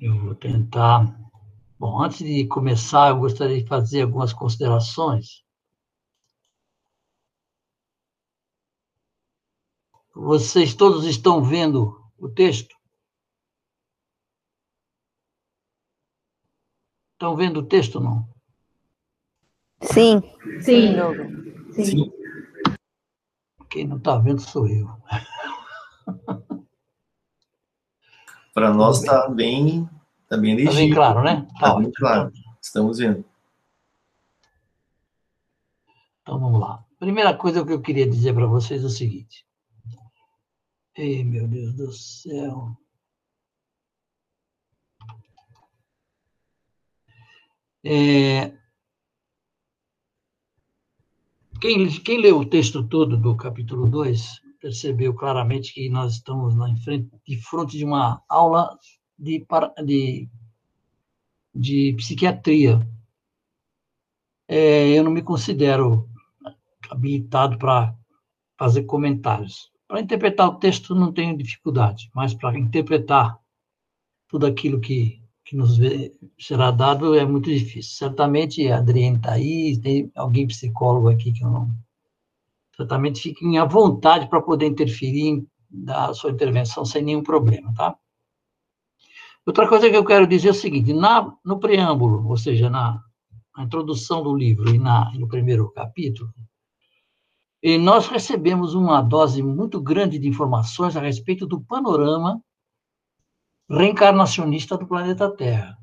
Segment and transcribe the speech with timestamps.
[0.00, 1.14] Eu vou tentar.
[1.78, 5.44] Bom, antes de começar, eu gostaria de fazer algumas considerações.
[10.14, 12.74] Vocês todos estão vendo o texto?
[17.12, 18.26] Estão vendo o texto, não?
[19.82, 20.22] Sim.
[20.62, 20.94] Sim.
[21.74, 21.84] Sim.
[21.84, 22.12] Sim.
[23.68, 24.88] Quem não está vendo sou eu.
[28.52, 29.88] Para nós está bem,
[30.30, 30.72] tá bem legível.
[30.72, 31.46] Está bem claro, né?
[31.52, 32.32] Está bem claro.
[32.62, 33.24] Estamos vendo.
[36.22, 36.84] Então vamos lá.
[36.98, 39.44] Primeira coisa que eu queria dizer para vocês é o seguinte.
[40.96, 42.76] Ei, meu Deus do céu.
[47.82, 48.52] É,
[51.60, 56.76] quem, quem leu o texto todo do capítulo 2 percebeu claramente que nós estamos na
[56.76, 58.78] frente, de frente de uma aula
[59.20, 59.46] de,
[59.84, 60.28] de,
[61.54, 62.80] de psiquiatria.
[64.48, 66.08] É, eu não me considero
[66.90, 67.94] habilitado para
[68.58, 69.70] fazer comentários.
[69.86, 73.38] Para interpretar o texto não tenho dificuldade, mas para interpretar
[74.28, 75.78] tudo aquilo que que nos
[76.38, 77.96] será dado é muito difícil.
[77.96, 81.68] Certamente a Adriane está aí, tem alguém psicólogo aqui que eu não.
[82.76, 87.96] Certamente fiquem à vontade para poder interferir da sua intervenção sem nenhum problema, tá?
[89.50, 93.02] Outra coisa que eu quero dizer é o seguinte: na, no preâmbulo, ou seja, na,
[93.56, 96.32] na introdução do livro e na, no primeiro capítulo,
[97.60, 102.40] e nós recebemos uma dose muito grande de informações a respeito do panorama
[103.68, 105.76] reencarnacionista do planeta Terra.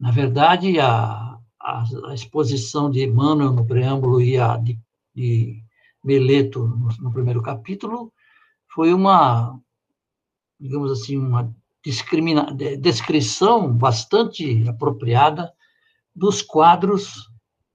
[0.00, 4.76] Na verdade, a, a, a exposição de Emmanuel no preâmbulo e a de,
[5.14, 5.62] de
[6.02, 8.12] Meleto no, no, primeiro capítulo
[8.66, 9.56] foi uma,
[10.58, 11.54] digamos assim, uma
[12.80, 15.52] descrição bastante apropriada
[16.14, 17.28] dos quadros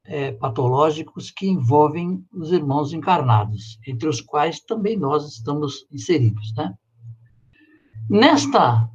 [0.06, 6.74] é, patológicos que envolvem os irmãos encarnados, entre os quais também nós estamos inseridos, né?
[8.10, 8.90] Nesta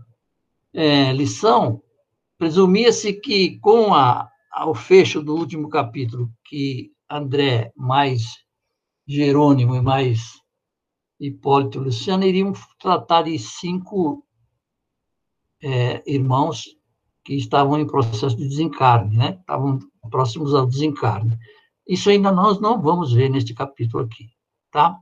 [0.75, 1.83] é, lição,
[2.37, 4.31] presumia-se que, com a,
[4.67, 8.23] o fecho do último capítulo, que André mais
[9.07, 10.21] Jerônimo e mais
[11.19, 14.25] Hipólito e Luciano iriam tratar de cinco
[15.63, 16.77] é, irmãos
[17.25, 19.39] que estavam em processo de desencarne, né?
[19.41, 19.79] estavam
[20.11, 21.39] próximos ao desencarne.
[21.87, 24.31] Isso ainda nós não vamos ver neste capítulo aqui,
[24.71, 24.99] tá?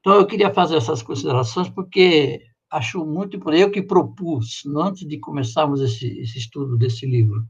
[0.00, 5.18] Então, eu queria fazer essas considerações porque acho muito por eu que propus, antes de
[5.18, 7.44] começarmos esse, esse estudo desse livro,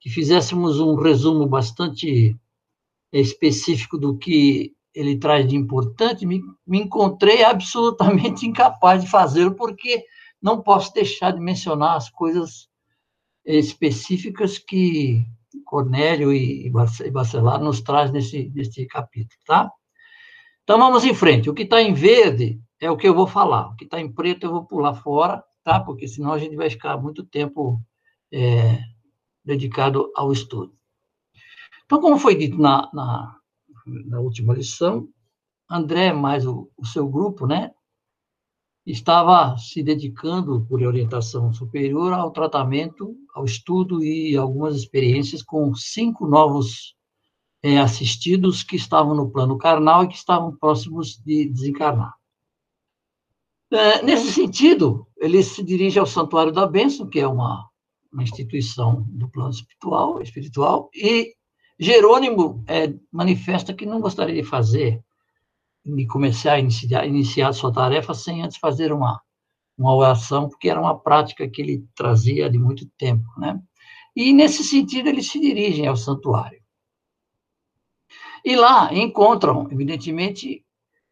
[0.00, 2.36] que fizéssemos um resumo bastante
[3.12, 10.04] específico do que ele traz de importante, me, me encontrei absolutamente incapaz de fazê-lo, porque
[10.44, 12.68] não posso deixar de mencionar as coisas
[13.46, 15.24] específicas que
[15.64, 19.72] Cornélio e Bacelar nos traz nesse, nesse capítulo, tá?
[20.62, 21.48] Então, vamos em frente.
[21.48, 23.68] O que está em verde é o que eu vou falar.
[23.68, 25.80] O que está em preto eu vou pular fora, tá?
[25.80, 27.80] Porque senão a gente vai ficar muito tempo
[28.30, 28.80] é,
[29.42, 30.74] dedicado ao estudo.
[31.86, 33.36] Então, como foi dito na, na,
[33.86, 35.08] na última lição,
[35.70, 37.70] André mais o, o, seu grupo, né,
[38.86, 46.26] estava se dedicando por orientação superior ao tratamento, ao estudo e algumas experiências com cinco
[46.26, 46.94] novos
[47.62, 52.14] é, assistidos que estavam no plano carnal e que estavam próximos de desencarnar.
[53.72, 57.66] É, nesse sentido, ele se dirige ao Santuário da Bênção, que é uma,
[58.12, 61.34] uma instituição do plano espiritual, espiritual e
[61.78, 65.02] Jerônimo é, manifesta que não gostaria de fazer,
[65.84, 69.20] de começar a iniciar, iniciar sua tarefa sem antes fazer uma,
[69.76, 73.60] uma oração, porque era uma prática que ele trazia de muito tempo, né?
[74.16, 76.62] E, nesse sentido, eles se dirigem ao santuário.
[78.44, 80.64] E lá encontram, evidentemente,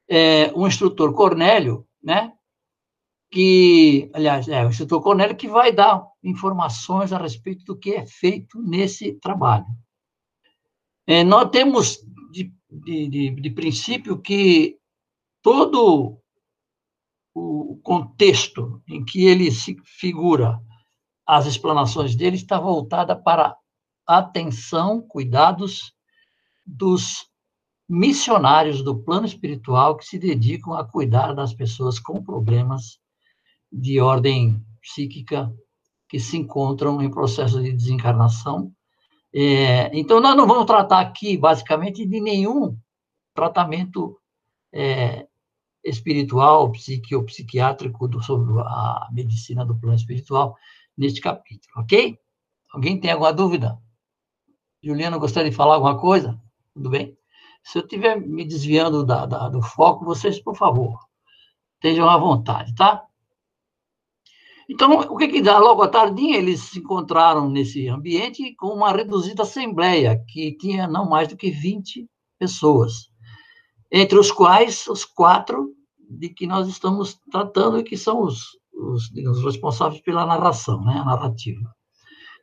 [0.09, 2.33] é, um instrutor Cornélio, né?
[3.33, 8.07] que, aliás, é o Instituto Cornélio que vai dar informações a respeito do que é
[8.07, 9.65] feito nesse trabalho.
[11.07, 14.79] É, nós temos de, de, de, de princípio que
[15.43, 16.19] todo
[17.35, 20.61] o contexto em que ele se figura,
[21.27, 23.57] as explanações dele, está voltada para
[24.07, 25.95] atenção, cuidados
[26.67, 27.27] dos
[27.89, 32.99] missionários do plano espiritual que se dedicam a cuidar das pessoas com problemas
[33.71, 35.53] de ordem psíquica
[36.09, 38.73] que se encontram em processo de desencarnação.
[39.35, 42.77] É, então, nós não vamos tratar aqui, basicamente, de nenhum
[43.35, 44.19] tratamento
[44.73, 45.27] é,
[45.85, 50.57] espiritual, psique ou psiquiátrico do, sobre a medicina do plano espiritual
[50.97, 52.19] neste capítulo, ok?
[52.73, 53.79] Alguém tem alguma dúvida?
[54.83, 56.41] Juliana, gostaria de falar alguma coisa?
[56.75, 57.17] Tudo bem?
[57.65, 60.99] Se eu estiver me desviando da, da, do foco, vocês, por favor,
[61.75, 63.07] estejam à vontade, tá?
[64.69, 65.59] Então, o que que dá?
[65.59, 71.09] Logo à tardinha, eles se encontraram nesse ambiente com uma reduzida assembleia, que tinha não
[71.09, 73.09] mais do que 20 pessoas,
[73.91, 79.09] entre os quais os quatro de que nós estamos tratando e que são os, os
[79.11, 81.71] digamos, responsáveis pela narração, né, a narrativa.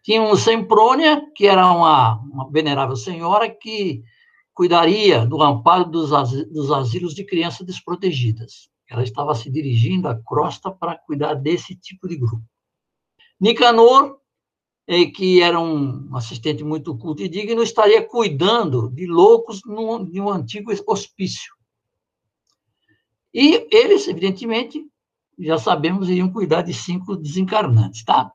[0.04, 4.02] Tínhamos Semprônia, que era uma, uma venerável senhora que
[4.54, 6.10] cuidaria do amparo dos,
[6.50, 8.70] dos asilos de crianças desprotegidas.
[8.90, 12.44] Ela estava se dirigindo à crosta para cuidar desse tipo de grupo.
[13.40, 14.18] Nicanor,
[14.88, 20.20] eh, que era um assistente muito culto e digno, estaria cuidando de loucos num, de
[20.20, 21.54] um antigo hospício.
[23.34, 24.84] E eles, evidentemente,
[25.38, 28.32] já sabemos, iriam cuidar de cinco desencarnantes, tá?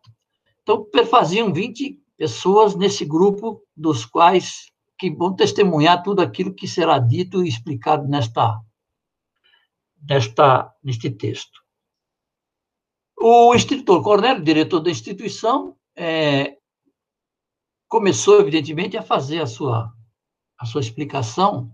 [0.62, 6.98] Então, faziam 20 pessoas nesse grupo, dos quais que vão testemunhar tudo aquilo que será
[6.98, 8.58] dito e explicado nesta,
[10.08, 11.60] nesta, neste texto.
[13.16, 16.58] O instrutor Cornélio, diretor da instituição, é,
[17.88, 19.92] começou, evidentemente, a fazer a sua,
[20.58, 21.72] a sua explicação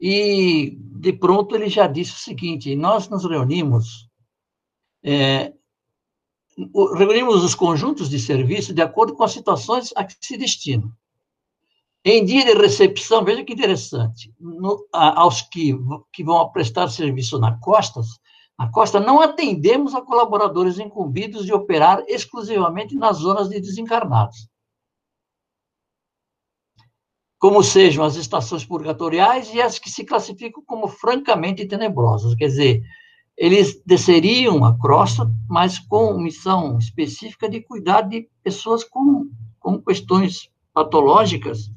[0.00, 4.08] e, de pronto, ele já disse o seguinte: nós nos reunimos
[5.02, 5.52] é,
[6.96, 10.92] reunimos os conjuntos de serviço de acordo com as situações a que se destinam.
[12.08, 15.76] Em dia de recepção, veja que interessante, no, a, aos que,
[16.12, 18.00] que vão prestar serviço na costa,
[18.56, 24.48] na costa, não atendemos a colaboradores incumbidos de operar exclusivamente nas zonas de desencarnados.
[27.40, 32.36] Como sejam as estações purgatoriais e as que se classificam como francamente tenebrosas.
[32.36, 32.82] Quer dizer,
[33.36, 40.48] eles desceriam a crosta, mas com missão específica de cuidar de pessoas com, com questões
[40.72, 41.68] patológicas,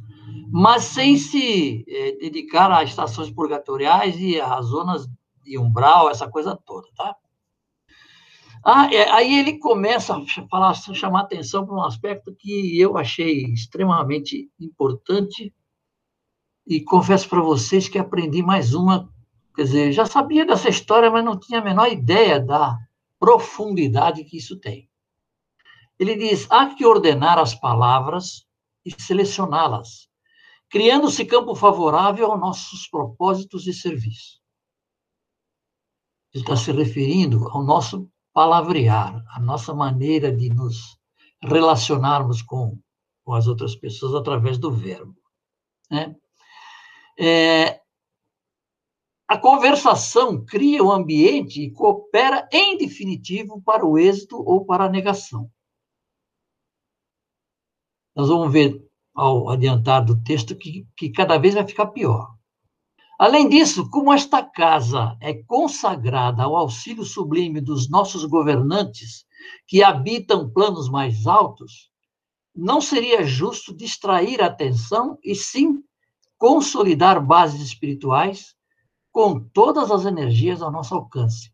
[0.51, 5.07] mas sem se eh, dedicar a estações purgatoriais e a zonas
[5.44, 7.16] de umbral, essa coisa toda, tá?
[8.63, 12.98] Ah, é, aí ele começa a falar, a chamar atenção para um aspecto que eu
[12.98, 15.54] achei extremamente importante
[16.68, 19.10] e confesso para vocês que aprendi mais uma
[19.60, 22.78] Quer dizer, já sabia dessa história, mas não tinha a menor ideia da
[23.19, 24.90] profundidade que isso tem.
[26.00, 28.48] Ele diz: há que ordenar as palavras
[28.86, 30.09] e selecioná-las,
[30.69, 34.39] criando-se campo favorável aos nossos propósitos de serviço.
[36.33, 40.98] Ele está se referindo ao nosso palavrear, a nossa maneira de nos
[41.42, 42.80] relacionarmos com,
[43.24, 45.16] com as outras pessoas através do verbo.
[45.89, 46.16] Né?
[47.18, 47.81] É,
[49.27, 54.89] a conversação cria o ambiente e coopera, em definitivo, para o êxito ou para a
[54.89, 55.51] negação.
[58.16, 58.89] Nós vamos ver,
[59.19, 62.30] ao adiantar do texto, que, que cada vez vai ficar pior.
[63.19, 69.25] Além disso, como esta casa é consagrada ao auxílio sublime dos nossos governantes,
[69.68, 71.92] que habitam planos mais altos,
[72.56, 75.83] não seria justo distrair a atenção e sim
[76.38, 78.56] consolidar bases espirituais
[79.11, 81.52] com todas as energias ao nosso alcance,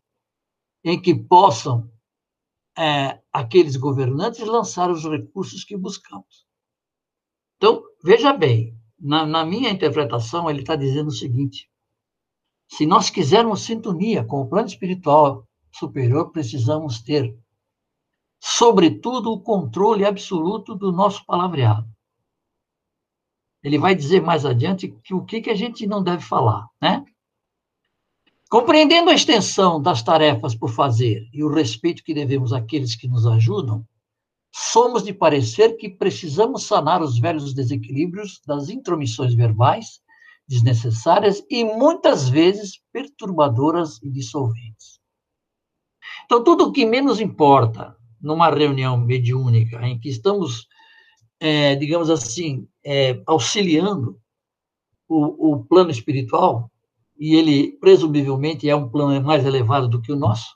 [0.84, 1.90] em que possam
[2.78, 6.45] é, aqueles governantes lançar os recursos que buscamos.
[7.66, 11.68] Então, veja bem, na, na minha interpretação, ele está dizendo o seguinte:
[12.68, 17.36] se nós quisermos sintonia com o plano espiritual superior, precisamos ter,
[18.40, 21.88] sobretudo, o controle absoluto do nosso palavreado.
[23.64, 27.04] Ele vai dizer mais adiante que o que, que a gente não deve falar, né?
[28.48, 33.26] Compreendendo a extensão das tarefas por fazer e o respeito que devemos àqueles que nos
[33.26, 33.84] ajudam,
[34.58, 40.00] somos de parecer que precisamos sanar os velhos desequilíbrios das intromissões verbais
[40.48, 44.98] desnecessárias e muitas vezes perturbadoras e dissolventes.
[46.24, 50.66] Então, tudo o que menos importa numa reunião mediúnica em que estamos,
[51.38, 54.18] é, digamos assim, é, auxiliando
[55.06, 56.70] o, o plano espiritual,
[57.18, 60.55] e ele presumivelmente é um plano mais elevado do que o nosso,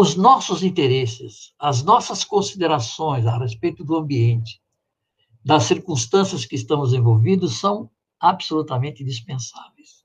[0.00, 4.62] os nossos interesses, as nossas considerações a respeito do ambiente,
[5.44, 7.90] das circunstâncias que estamos envolvidos, são
[8.20, 10.04] absolutamente dispensáveis.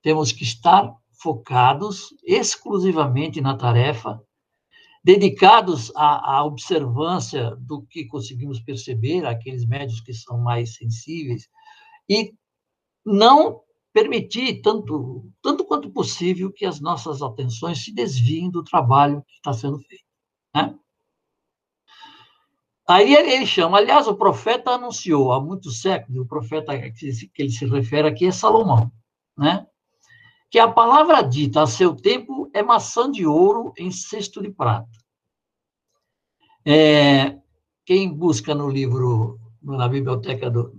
[0.00, 4.22] Temos que estar focados exclusivamente na tarefa,
[5.02, 11.48] dedicados à, à observância do que conseguimos perceber, aqueles médios que são mais sensíveis,
[12.08, 12.32] e
[13.04, 13.60] não
[13.96, 19.54] permitir, tanto, tanto quanto possível, que as nossas atenções se desviem do trabalho que está
[19.54, 20.04] sendo feito.
[20.54, 20.78] Né?
[22.86, 27.64] Aí ele chama, aliás, o profeta anunciou há muitos séculos, o profeta que ele se
[27.64, 28.92] refere aqui é Salomão,
[29.34, 29.66] né?
[30.50, 34.90] que a palavra dita a seu tempo é maçã de ouro em cesto de prata.
[36.66, 37.38] É,
[37.86, 40.78] quem busca no livro, na biblioteca do,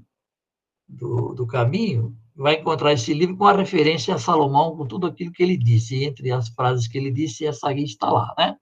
[0.87, 5.31] do, do, caminho, vai encontrar esse livro com a referência a Salomão, com tudo aquilo
[5.31, 6.03] que ele disse.
[6.03, 8.55] Entre as frases que ele disse, essa aqui está lá, né?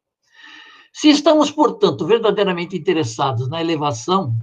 [0.94, 4.40] Se estamos, portanto, verdadeiramente interessados na elevação,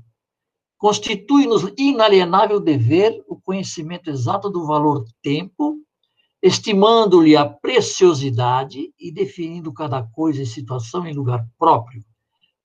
[0.77, 5.79] constitui-nos inalienável dever o conhecimento exato do valor tempo,
[6.43, 12.05] estimando-lhe a preciosidade e definindo cada coisa e situação em lugar próprio,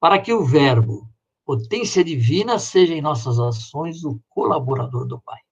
[0.01, 1.07] para que o Verbo,
[1.45, 5.46] potência divina, seja em nossas ações o colaborador do Pai.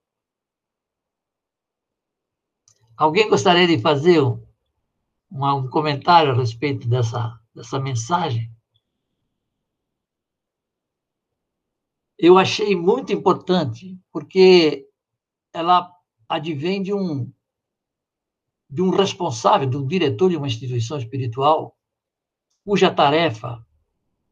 [2.96, 4.40] Alguém gostaria de fazer um,
[5.30, 8.52] um comentário a respeito dessa dessa mensagem,
[12.18, 14.86] eu achei muito importante, porque
[15.54, 15.90] ela
[16.28, 17.32] advém de um,
[18.68, 21.74] de um responsável, de um diretor de uma instituição espiritual,
[22.62, 23.64] cuja tarefa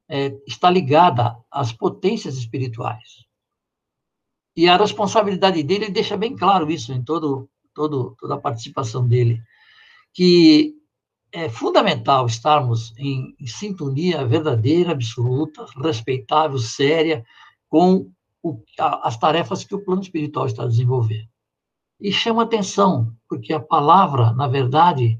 [0.06, 3.24] é, está ligada às potências espirituais.
[4.54, 9.42] E a responsabilidade dele deixa bem claro isso em todo, todo, toda a participação dele,
[10.12, 10.74] que
[11.32, 17.24] é fundamental estarmos em, em sintonia verdadeira, absoluta, respeitável, séria,
[17.68, 21.28] com o, a, as tarefas que o plano espiritual está a desenvolver.
[22.00, 25.18] E chama atenção, porque a palavra, na verdade,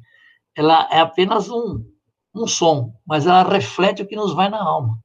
[0.57, 1.85] ela é apenas um,
[2.35, 5.03] um som, mas ela reflete o que nos vai na alma.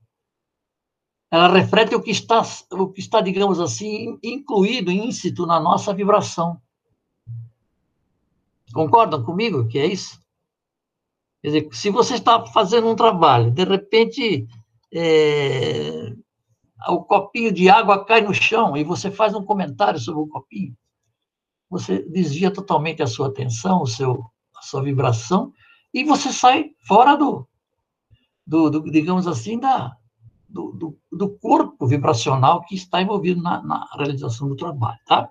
[1.32, 2.42] Ela reflete o que está,
[2.72, 6.60] o que está digamos assim, incluído, íncito na nossa vibração.
[8.74, 10.20] Concordam comigo que é isso?
[11.42, 14.48] Quer dizer, se você está fazendo um trabalho, de repente
[14.94, 16.14] é,
[16.88, 20.76] o copinho de água cai no chão e você faz um comentário sobre o copinho,
[21.70, 25.54] você desvia totalmente a sua atenção, o seu, a sua vibração,
[25.94, 27.48] e você sai fora do,
[28.46, 29.96] do, do digamos assim, da,
[30.48, 35.30] do, do, do, corpo vibracional que está envolvido na, na realização do trabalho, tá?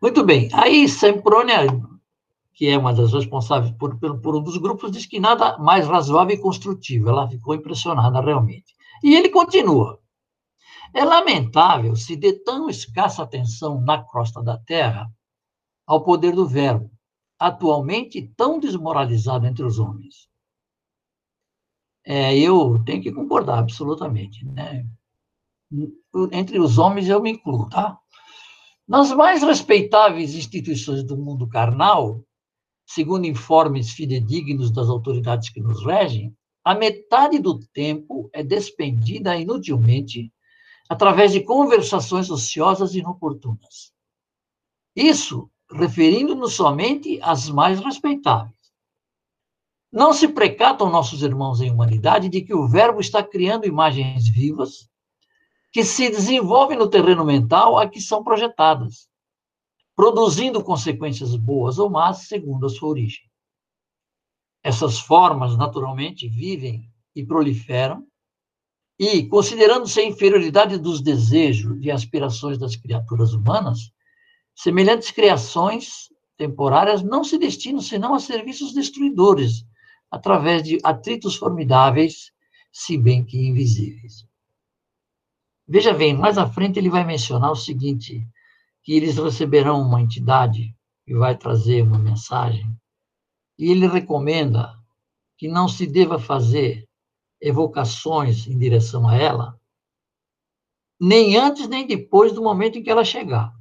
[0.00, 0.48] Muito bem.
[0.52, 1.66] Aí, Semprônia
[2.60, 6.36] que é uma das responsáveis por, por, um dos grupos, diz que nada mais razoável
[6.36, 7.08] e construtivo.
[7.08, 8.76] Ela ficou impressionada realmente.
[9.02, 9.98] E ele continua.
[10.92, 15.10] É lamentável se dê tão escassa atenção na crosta da terra
[15.86, 16.90] ao poder do verbo,
[17.38, 20.28] atualmente tão desmoralizado entre os homens.
[22.04, 24.44] É, eu tenho que concordar absolutamente.
[24.44, 24.86] Né?
[26.30, 27.98] Entre os homens eu me incluo, tá?
[28.90, 32.24] Nas mais respeitáveis instituições do mundo carnal,
[32.84, 40.32] segundo informes fidedignos das autoridades que nos regem, a metade do tempo é despendida inutilmente
[40.88, 43.92] através de conversações ociosas e inoportunas.
[44.96, 48.58] Isso referindo-nos somente às mais respeitáveis.
[49.92, 54.89] Não se precatam nossos irmãos em humanidade de que o Verbo está criando imagens vivas
[55.72, 59.10] que se desenvolvem no terreno mental a que são projetadas
[60.00, 63.20] produzindo consequências boas ou más segundo a sua origem.
[64.62, 68.06] Essas formas, naturalmente, vivem e proliferam,
[68.98, 73.92] e, considerando-se a inferioridade dos desejos e aspirações das criaturas humanas,
[74.54, 79.66] semelhantes criações temporárias não se destinam senão a serviços destruidores,
[80.10, 82.32] através de atritos formidáveis,
[82.72, 84.26] se bem que invisíveis.
[85.72, 88.26] Veja bem, mais à frente ele vai mencionar o seguinte:
[88.82, 90.74] que eles receberão uma entidade
[91.06, 92.66] que vai trazer uma mensagem,
[93.56, 94.76] e ele recomenda
[95.38, 96.88] que não se deva fazer
[97.40, 99.60] evocações em direção a ela,
[101.00, 103.54] nem antes nem depois do momento em que ela chegar.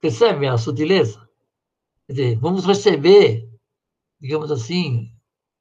[0.00, 1.20] Percebe a sutileza?
[2.08, 3.48] Quer dizer, vamos receber,
[4.20, 5.16] digamos assim,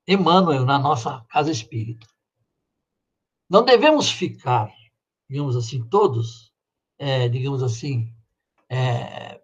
[0.07, 2.10] Emmanuel na nossa casa espírita.
[3.51, 4.73] Não devemos ficar,
[5.29, 6.51] digamos assim, todos
[7.01, 8.13] é, digamos assim,
[8.69, 9.41] é,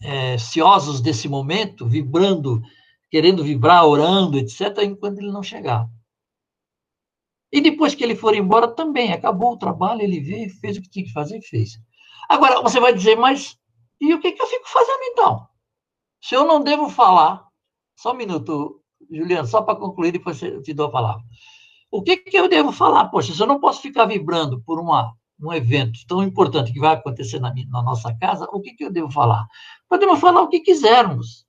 [0.00, 2.62] é, ciosos desse momento, vibrando,
[3.10, 5.86] querendo vibrar, orando, etc., enquanto ele não chegar.
[7.52, 10.88] E depois que ele for embora, também acabou o trabalho, ele veio, fez o que
[10.88, 11.72] tinha que fazer e fez.
[12.28, 13.58] Agora, você vai dizer, mas
[14.00, 15.46] e o que, que eu fico fazendo então?
[16.22, 17.44] Se eu não devo falar,
[17.96, 21.24] só um minuto, Juliano, só para concluir, depois eu te dou a palavra.
[21.90, 23.06] O que, que eu devo falar?
[23.06, 26.94] Poxa, se eu não posso ficar vibrando por uma um evento tão importante que vai
[26.94, 29.46] acontecer na, na nossa casa, o que, que eu devo falar?
[29.88, 31.44] Podemos falar o que quisermos.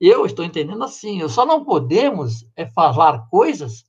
[0.00, 3.84] Eu estou entendendo assim, eu só não podemos é falar coisas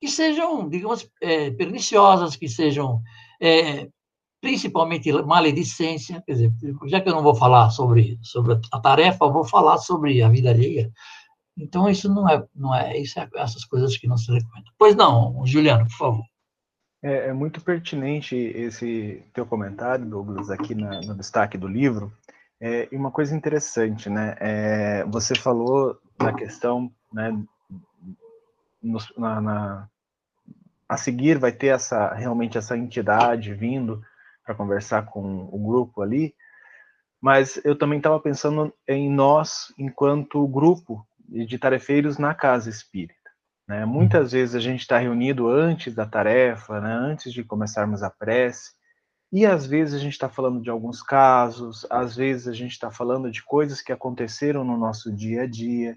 [0.00, 3.02] que sejam, digamos, é, perniciosas, que sejam
[3.40, 3.88] é,
[4.40, 6.52] principalmente maledicência, quer dizer,
[6.86, 10.50] já que eu não vou falar sobre, sobre a tarefa, vou falar sobre a vida
[10.50, 10.92] alheia.
[11.58, 14.72] Então, isso não é, não é, isso é essas coisas que não se recomendam.
[14.78, 16.24] Pois não, Juliano, por favor.
[17.02, 22.12] É, é muito pertinente esse teu comentário, Douglas, aqui na, no destaque do livro.
[22.60, 24.36] É, e uma coisa interessante, né?
[24.40, 27.36] É, você falou na questão, né?
[29.16, 29.88] na, na,
[30.88, 34.02] a seguir vai ter essa realmente essa entidade vindo
[34.44, 36.34] para conversar com o grupo ali,
[37.20, 43.14] mas eu também estava pensando em nós enquanto grupo de tarefeiros na casa espírita.
[43.68, 43.84] Né?
[43.84, 46.92] Muitas vezes a gente está reunido antes da tarefa, né?
[46.92, 48.72] antes de começarmos a prece,
[49.30, 52.90] e às vezes a gente está falando de alguns casos, às vezes a gente está
[52.90, 55.96] falando de coisas que aconteceram no nosso dia a dia,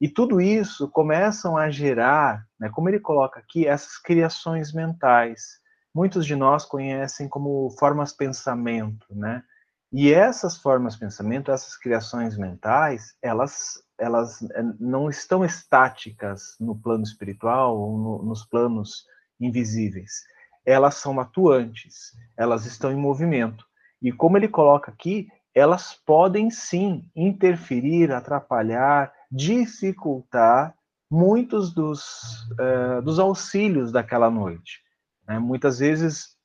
[0.00, 5.58] e tudo isso começam a gerar, né, como ele coloca aqui, essas criações mentais,
[5.94, 9.42] muitos de nós conhecem como formas pensamento, né?
[9.90, 17.02] E essas formas pensamento, essas criações mentais, elas elas eh, não estão estáticas no plano
[17.02, 19.04] espiritual ou no, nos planos
[19.40, 20.24] invisíveis.
[20.64, 23.66] Elas são atuantes, elas estão em movimento.
[24.00, 30.74] E como ele coloca aqui, elas podem sim interferir, atrapalhar, dificultar
[31.10, 34.80] muitos dos, uh, dos auxílios daquela noite.
[35.26, 35.38] Né?
[35.38, 36.36] Muitas vezes,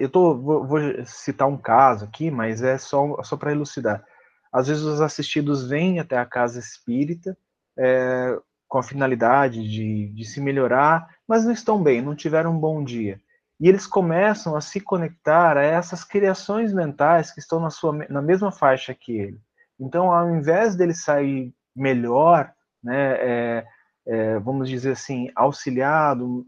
[0.00, 4.04] eu tô, vou, vou, citar um caso aqui, mas é só, só para elucidar.
[4.52, 7.36] Às vezes os assistidos vêm até a casa espírita
[7.76, 12.58] é, com a finalidade de, de se melhorar, mas não estão bem, não tiveram um
[12.58, 13.20] bom dia.
[13.58, 18.20] E eles começam a se conectar a essas criações mentais que estão na, sua, na
[18.20, 19.40] mesma faixa que ele.
[19.78, 23.66] Então, ao invés dele sair melhor, né, é,
[24.06, 26.46] é, vamos dizer assim, auxiliado,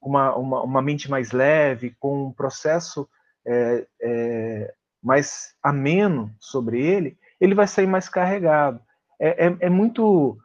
[0.00, 3.08] uma, uma, uma mente mais leve, com um processo
[3.46, 8.80] é, é, mais ameno sobre ele, ele vai sair mais carregado.
[9.20, 10.38] É, é, é, muito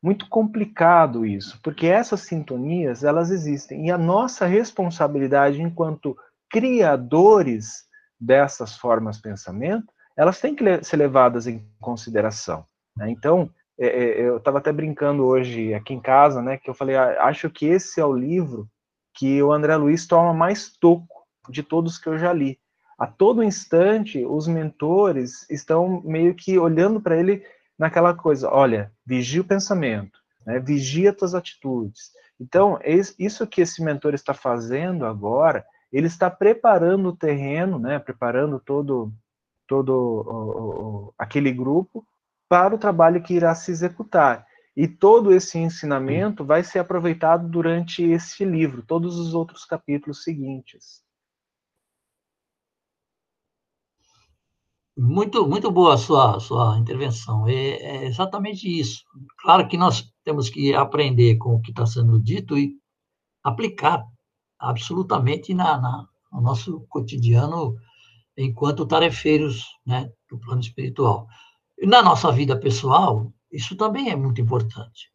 [0.00, 6.16] muito complicado isso, porque essas sintonias elas existem e a nossa responsabilidade enquanto
[6.48, 7.88] criadores
[8.20, 12.64] dessas formas de pensamento, elas têm que ser levadas em consideração.
[12.96, 13.10] Né?
[13.10, 16.96] Então, é, é, eu estava até brincando hoje aqui em casa, né, que eu falei,
[16.96, 18.68] ah, acho que esse é o livro
[19.14, 22.58] que o André Luiz toma mais toco de todos que eu já li.
[22.98, 27.44] A todo instante, os mentores estão meio que olhando para ele
[27.78, 32.10] naquela coisa, olha, vigia o pensamento, né, vigia tuas atitudes.
[32.40, 32.76] Então,
[33.18, 39.12] isso que esse mentor está fazendo agora, ele está preparando o terreno, né, preparando todo,
[39.66, 42.04] todo o, o, aquele grupo
[42.48, 44.44] para o trabalho que irá se executar.
[44.76, 51.02] E todo esse ensinamento vai ser aproveitado durante esse livro, todos os outros capítulos seguintes.
[55.00, 57.46] Muito, muito boa a sua, sua intervenção.
[57.46, 59.04] É, é, exatamente isso.
[59.40, 62.74] Claro que nós temos que aprender com o que está sendo dito e
[63.44, 64.04] aplicar
[64.58, 67.76] absolutamente na, na, no nosso cotidiano
[68.36, 71.28] enquanto tarefeiros né, do plano espiritual.
[71.80, 75.12] Na nossa vida pessoal, isso também é muito importante.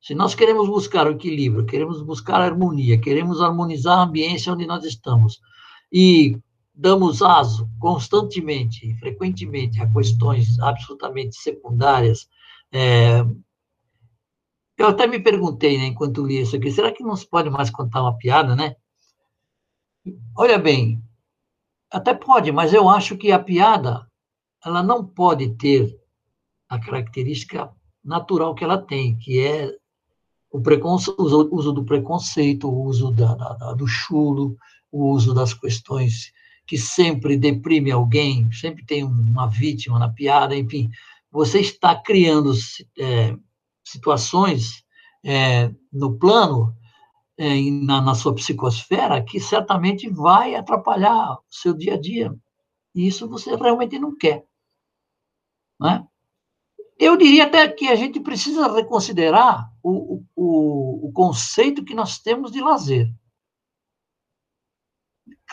[0.00, 4.66] Se nós queremos buscar o equilíbrio, queremos buscar a harmonia, queremos harmonizar a ambiência onde
[4.66, 5.38] nós estamos
[5.92, 6.38] e
[6.76, 12.28] damos aso constantemente e frequentemente a questões absolutamente secundárias,
[12.70, 13.20] é...
[14.76, 17.70] eu até me perguntei, né, enquanto li isso aqui, será que não se pode mais
[17.70, 18.76] contar uma piada, né?
[20.36, 21.02] Olha bem,
[21.90, 24.06] até pode, mas eu acho que a piada
[24.64, 25.98] ela não pode ter
[26.68, 27.72] a característica
[28.04, 29.74] natural que ela tem, que é
[30.50, 34.56] o preconceito, o uso do preconceito, o uso da, da, do chulo,
[34.90, 36.32] o uso das questões
[36.66, 40.90] que sempre deprime alguém, sempre tem uma vítima na piada, enfim,
[41.30, 42.52] você está criando
[42.98, 43.36] é,
[43.84, 44.84] situações
[45.24, 46.74] é, no plano,
[47.38, 52.34] é, na, na sua psicosfera, que certamente vai atrapalhar o seu dia a dia.
[52.94, 54.44] E isso você realmente não quer.
[55.78, 56.04] Né?
[56.98, 62.50] Eu diria até que a gente precisa reconsiderar o, o, o conceito que nós temos
[62.50, 63.12] de lazer.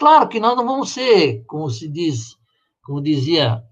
[0.04, 2.36] Claro que nós não vamos ser, como se diz,
[2.84, 3.63] como dizia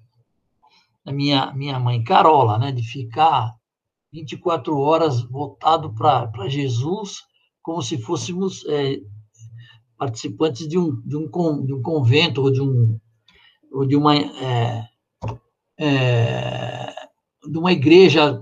[1.05, 3.53] a minha, minha mãe Carola, né, de ficar
[4.13, 7.17] 24 horas voltado para Jesus,
[7.61, 9.01] como se fôssemos é,
[9.97, 12.97] participantes de um, de um, de um convento ou de, um,
[13.69, 14.87] ou de uma é,
[15.77, 16.95] é,
[17.45, 18.41] de uma igreja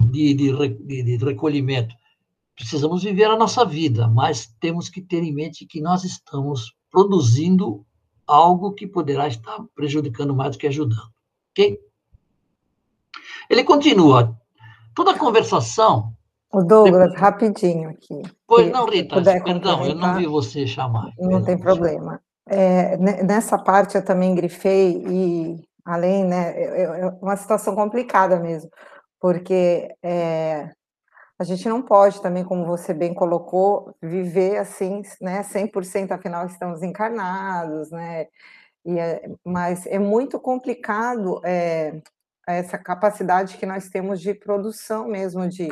[0.00, 1.94] de, de, de recolhimento.
[2.56, 7.84] Precisamos viver a nossa vida, mas temos que ter em mente que nós estamos produzindo
[8.26, 11.10] algo que poderá estar prejudicando mais do que ajudando.
[11.50, 11.78] Ok?
[13.48, 14.36] Ele continua.
[14.94, 16.12] Toda conversação.
[16.52, 17.20] O Douglas, depois...
[17.20, 18.22] rapidinho aqui.
[18.46, 21.12] Pois não, Rita, perdão, eu não vi você chamar.
[21.18, 22.20] Não perdão, tem problema.
[22.46, 28.70] É, nessa parte eu também grifei e além, né, é, é uma situação complicada mesmo,
[29.20, 30.70] porque é,
[31.38, 36.82] a gente não pode também, como você bem colocou, viver assim, né, 100%, afinal estamos
[36.82, 38.26] encarnados, né,
[38.84, 42.00] e é, mas é muito complicado é,
[42.46, 45.68] essa capacidade que nós temos de produção mesmo de,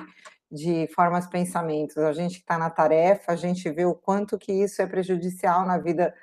[0.50, 1.96] de formas pensamentos.
[1.98, 5.66] A gente que está na tarefa, a gente vê o quanto que isso é prejudicial
[5.66, 6.14] na vida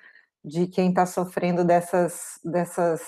[0.45, 3.01] de quem está sofrendo dessas, dessas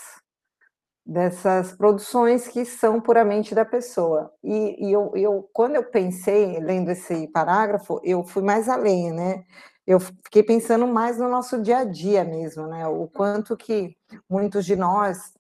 [1.05, 4.33] dessas produções que são puramente da pessoa.
[4.43, 9.43] E, e eu, eu, quando eu pensei, lendo esse parágrafo, eu fui mais além, né?
[9.85, 12.87] Eu fiquei pensando mais no nosso dia a dia mesmo, né?
[12.87, 13.95] O quanto que
[14.27, 15.33] muitos de nós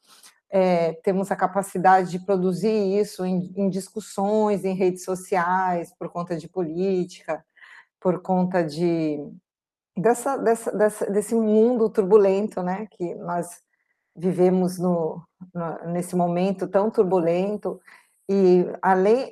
[0.51, 6.37] é, temos a capacidade de produzir isso em, em discussões, em redes sociais, por conta
[6.37, 7.43] de política,
[7.99, 9.19] por conta de
[9.97, 12.87] dessa, dessa, dessa, desse mundo turbulento, né?
[12.91, 13.63] Que nós
[14.15, 15.21] vivemos no,
[15.53, 17.79] no, nesse momento tão turbulento
[18.27, 19.29] e além,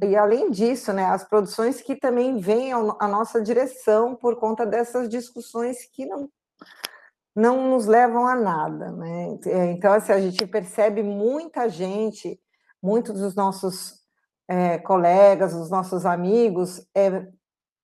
[0.00, 4.64] e, e, além disso, né, as produções que também vêm à nossa direção por conta
[4.64, 6.28] dessas discussões que não,
[7.34, 8.92] não nos levam a nada.
[8.92, 9.38] Né?
[9.46, 12.40] É, então, assim, a gente percebe muita gente,
[12.80, 14.00] muitos dos nossos
[14.48, 17.26] é, colegas, os nossos amigos, é,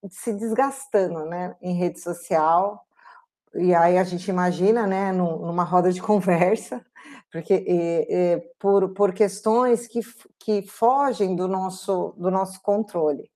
[0.08, 2.80] se desgastando né, em rede social,
[3.54, 6.84] e aí a gente imagina, né, numa roda de conversa,
[7.30, 10.00] porque e, e, por, por questões que,
[10.38, 13.30] que fogem do nosso, do nosso controle.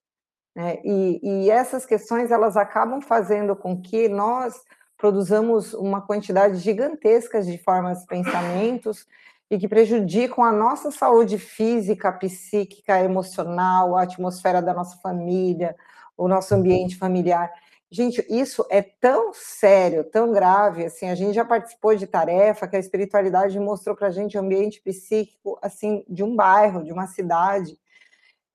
[0.54, 0.78] Né?
[0.84, 4.54] E, e essas questões elas acabam fazendo com que nós
[4.96, 9.06] produzamos uma quantidade gigantesca de formas de pensamentos
[9.50, 15.76] e que prejudicam a nossa saúde física, psíquica, emocional, a atmosfera da nossa família,
[16.16, 17.52] o nosso ambiente familiar.
[17.90, 22.74] Gente, isso é tão sério, tão grave, assim, a gente já participou de tarefa que
[22.74, 27.06] a espiritualidade mostrou para a gente o ambiente psíquico, assim, de um bairro, de uma
[27.06, 27.78] cidade,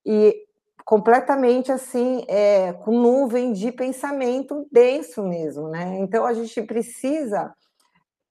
[0.06, 0.46] e
[0.84, 5.98] completamente, assim, é, com nuvem de pensamento denso mesmo, né?
[6.00, 7.56] Então, a gente precisa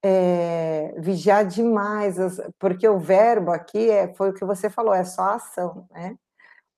[0.02, 2.16] é, vigiar demais,
[2.58, 6.16] porque o verbo aqui é, foi o que você falou, é só ação, né?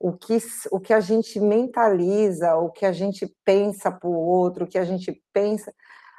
[0.03, 0.37] O que,
[0.73, 4.79] o que a gente mentaliza, o que a gente pensa para o outro, o que
[4.79, 5.73] a gente pensa,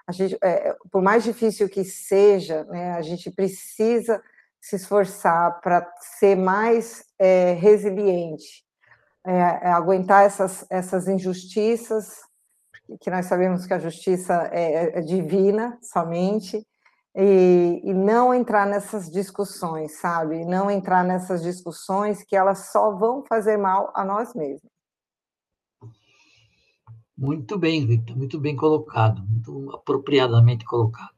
[0.07, 4.23] a gente, é, por mais difícil que seja, né, a gente precisa
[4.61, 5.85] se esforçar para
[6.17, 8.63] ser mais é, resiliente,
[9.25, 12.21] é, é, aguentar essas, essas injustiças,
[13.01, 16.65] que nós sabemos que a justiça é, é divina somente,
[17.15, 20.43] e, e, não entrar nessas discussões, sabe?
[20.45, 24.71] Não entrar nessas discussões que elas só vão fazer mal a nós mesmos.
[27.15, 31.13] Muito bem, Rita, muito bem colocado, muito apropriadamente colocado.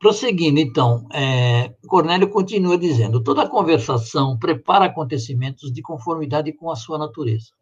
[0.00, 6.98] Prosseguindo, então, é, Cornélio continua dizendo: toda conversação prepara acontecimentos de conformidade com a sua
[6.98, 7.52] natureza.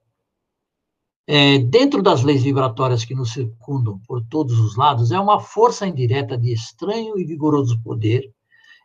[1.33, 5.87] É, dentro das leis vibratórias que nos circundam por todos os lados, é uma força
[5.87, 8.35] indireta de estranho e vigoroso poder,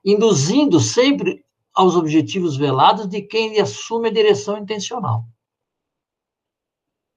[0.06, 5.26] induzindo sempre aos objetivos velados de quem lhe assume a direção intencional.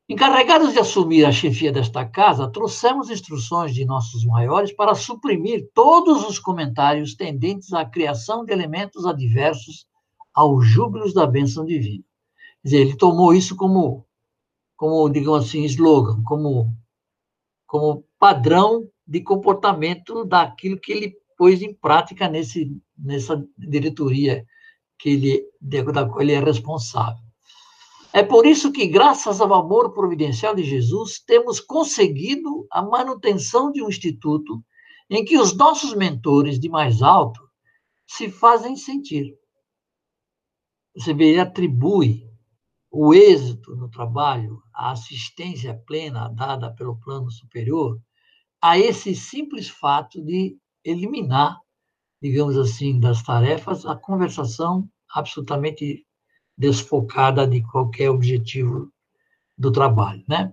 [0.08, 6.26] Encarregados de assumir a chefia desta casa, trouxemos instruções de nossos maiores para suprimir todos
[6.26, 9.86] os comentários tendentes à criação de elementos adversos
[10.32, 12.02] aos júbilos da bênção divina.
[12.62, 14.07] Quer dizer, ele tomou isso como
[14.78, 16.72] como, digamos assim, slogan, como,
[17.66, 24.46] como padrão de comportamento daquilo que ele pôs em prática nesse, nessa diretoria
[24.96, 25.44] que ele,
[25.92, 27.20] da qual ele é responsável.
[28.12, 33.82] É por isso que, graças ao amor providencial de Jesus, temos conseguido a manutenção de
[33.82, 34.62] um instituto
[35.10, 37.40] em que os nossos mentores de mais alto
[38.06, 39.34] se fazem sentir.
[40.96, 42.27] Você vê, ele atribui
[42.90, 48.00] o êxito no trabalho, a assistência plena dada pelo plano superior,
[48.60, 51.60] a esse simples fato de eliminar,
[52.20, 56.04] digamos assim, das tarefas a conversação absolutamente
[56.56, 58.90] desfocada de qualquer objetivo
[59.56, 60.52] do trabalho, né?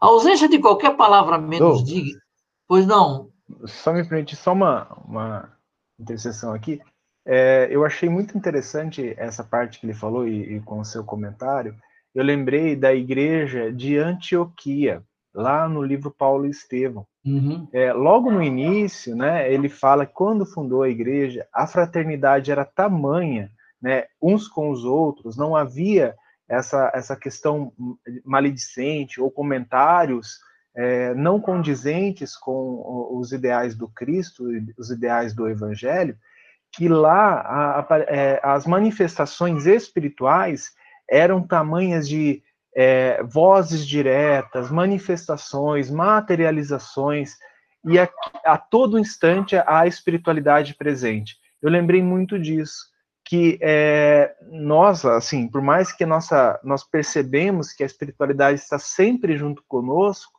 [0.00, 2.20] A ausência de qualquer palavra menos digna.
[2.66, 3.30] Pois não.
[3.66, 5.56] Só me permite só uma, uma
[5.98, 6.80] interseção aqui.
[7.26, 11.04] É, eu achei muito interessante essa parte que ele falou e, e, com o seu
[11.04, 11.74] comentário.
[12.14, 15.02] Eu lembrei da igreja de Antioquia,
[15.34, 17.06] lá no livro Paulo e Estevão.
[17.24, 17.68] Uhum.
[17.72, 22.64] É, logo no início, né, ele fala que quando fundou a igreja, a fraternidade era
[22.64, 26.14] tamanha, né, uns com os outros, não havia
[26.48, 27.72] essa, essa questão
[28.24, 30.38] maledicente ou comentários
[30.74, 34.44] é, não condizentes com os ideais do Cristo,
[34.78, 36.16] os ideais do Evangelho,
[36.72, 40.72] que lá a, a, é, as manifestações espirituais
[41.08, 42.42] eram tamanhas de
[42.74, 47.36] é, vozes diretas, manifestações, materializações,
[47.84, 48.08] e a,
[48.44, 51.36] a todo instante a espiritualidade presente.
[51.60, 52.90] Eu lembrei muito disso,
[53.24, 59.36] que é, nós, assim, por mais que nossa, nós percebemos que a espiritualidade está sempre
[59.36, 60.32] junto conosco,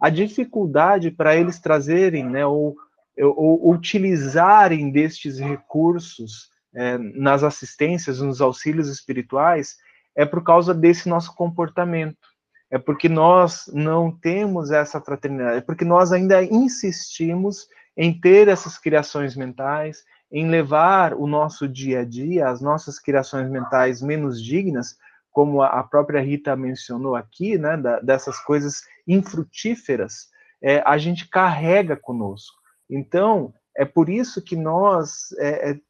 [0.00, 2.76] a dificuldade para eles trazerem, né, ou,
[3.18, 9.76] ou, utilizarem destes recursos é, nas assistências, nos auxílios espirituais,
[10.16, 12.34] é por causa desse nosso comportamento.
[12.70, 18.76] É porque nós não temos essa fraternidade, é porque nós ainda insistimos em ter essas
[18.78, 24.96] criações mentais, em levar o nosso dia a dia, as nossas criações mentais menos dignas,
[25.30, 30.28] como a própria Rita mencionou aqui, né, dessas coisas infrutíferas,
[30.62, 32.63] é, a gente carrega conosco.
[32.94, 35.80] Então, é por isso que nós é, é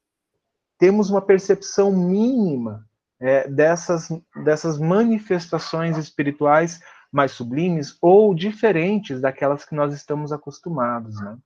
[0.78, 2.84] temos uma percepção mínima
[3.20, 4.08] é, dessas,
[4.44, 6.80] dessas manifestações espirituais
[7.12, 11.38] mais sublimes ou diferentes daquelas que nós estamos acostumados, né?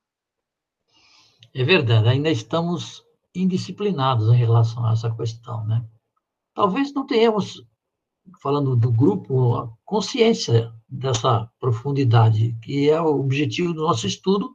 [1.54, 5.84] É verdade, ainda estamos indisciplinados em relação a essa questão, né?
[6.54, 7.62] Talvez não tenhamos,
[8.42, 14.54] falando do grupo, consciência dessa profundidade, que é o objetivo do nosso estudo,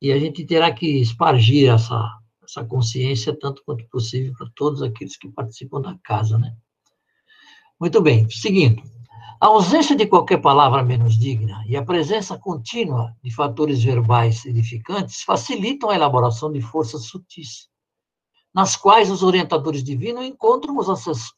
[0.00, 2.08] e a gente terá que espargir essa,
[2.42, 6.54] essa consciência tanto quanto possível para todos aqueles que participam da casa, né?
[7.78, 8.82] Muito bem, seguindo.
[9.40, 15.22] A ausência de qualquer palavra menos digna e a presença contínua de fatores verbais edificantes
[15.22, 17.68] facilitam a elaboração de forças sutis,
[18.54, 20.88] nas quais os orientadores divinos encontram os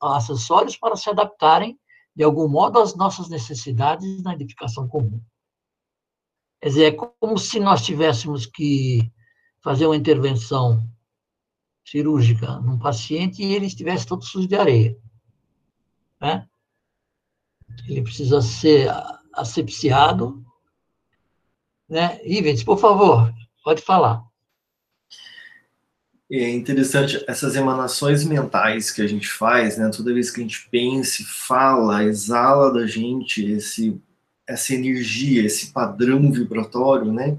[0.00, 1.78] acessórios para se adaptarem,
[2.14, 5.20] de algum modo, às nossas necessidades na edificação comum.
[6.62, 9.10] Quer dizer, é como se nós tivéssemos que
[9.60, 10.88] fazer uma intervenção
[11.84, 14.96] cirúrgica num paciente e ele estivesse todo sujo de areia.
[16.20, 16.46] Né?
[17.88, 18.88] Ele precisa ser
[19.32, 20.40] asepsiado.
[21.88, 22.20] Né?
[22.24, 24.22] Ivens, por favor, pode falar.
[26.30, 29.90] É interessante essas emanações mentais que a gente faz, né?
[29.94, 34.00] Toda vez que a gente pensa, fala, exala da gente esse,
[34.52, 37.38] essa energia, esse padrão vibratório, né?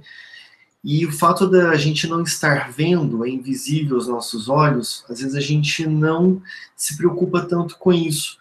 [0.84, 5.36] E o fato da gente não estar vendo, é invisível aos nossos olhos, às vezes
[5.36, 6.42] a gente não
[6.76, 8.38] se preocupa tanto com isso.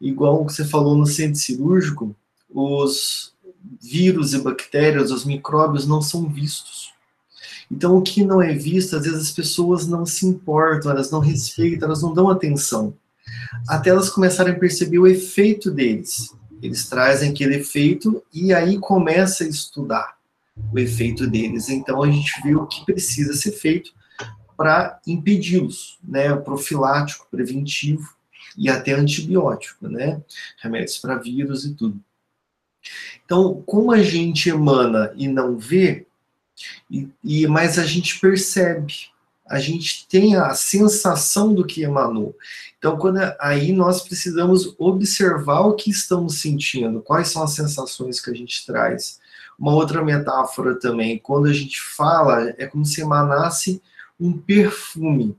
[0.00, 2.16] Igual que você falou no centro cirúrgico,
[2.50, 3.32] os
[3.80, 6.92] vírus e bactérias, os micróbios não são vistos.
[7.70, 11.20] Então, o que não é visto, às vezes as pessoas não se importam, elas não
[11.20, 12.94] respeitam, elas não dão atenção.
[13.68, 16.34] Até elas começarem a perceber o efeito deles.
[16.64, 20.16] Eles trazem aquele efeito e aí começa a estudar
[20.72, 21.68] o efeito deles.
[21.68, 23.92] Então a gente vê o que precisa ser feito
[24.56, 26.34] para impedi-los, né?
[26.34, 28.16] Profilático, preventivo
[28.56, 30.22] e até antibiótico, né?
[30.56, 32.00] Remédios para vírus e tudo.
[33.26, 36.06] Então, como a gente emana e não vê,
[36.90, 39.10] e, e mas a gente percebe,
[39.46, 42.34] a gente tem a sensação do que emanou.
[42.78, 48.30] Então, quando aí nós precisamos observar o que estamos sentindo, quais são as sensações que
[48.30, 49.20] a gente traz.
[49.58, 53.80] Uma outra metáfora também, quando a gente fala, é como se emanasse
[54.18, 55.36] um perfume.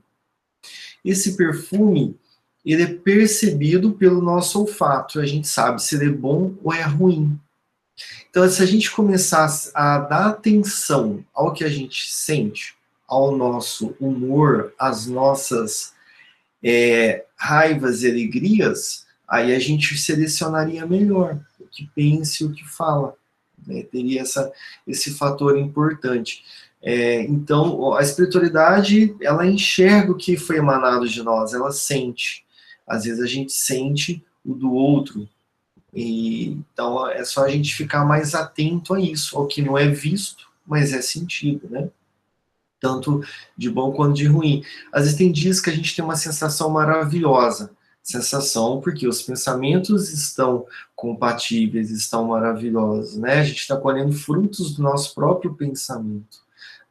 [1.04, 2.18] Esse perfume,
[2.64, 6.82] ele é percebido pelo nosso olfato, a gente sabe se ele é bom ou é
[6.82, 7.38] ruim.
[8.28, 12.74] Então, se a gente começar a dar atenção ao que a gente sente,
[13.06, 15.94] ao nosso humor, às nossas
[16.62, 22.66] é, raivas e alegrias, aí a gente selecionaria melhor o que pensa e o que
[22.66, 23.14] fala
[23.66, 23.82] né?
[23.82, 24.52] teria essa,
[24.86, 26.42] esse fator importante.
[26.82, 32.44] É, então, a espiritualidade, ela enxerga o que foi emanado de nós, ela sente.
[32.86, 35.28] Às vezes a gente sente o do outro.
[35.92, 39.88] E, então, é só a gente ficar mais atento a isso, ao que não é
[39.88, 41.88] visto, mas é sentido, né?
[42.80, 43.22] Tanto
[43.56, 44.62] de bom quanto de ruim.
[44.92, 47.70] Às vezes tem dias que a gente tem uma sensação maravilhosa,
[48.02, 53.40] sensação, porque os pensamentos estão compatíveis, estão maravilhosos, né?
[53.40, 56.38] A gente está colhendo frutos do nosso próprio pensamento,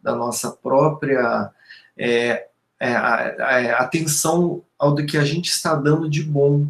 [0.02, 1.52] da nossa própria
[1.98, 2.48] é,
[2.80, 6.68] é, é, atenção ao que a gente está dando de bom,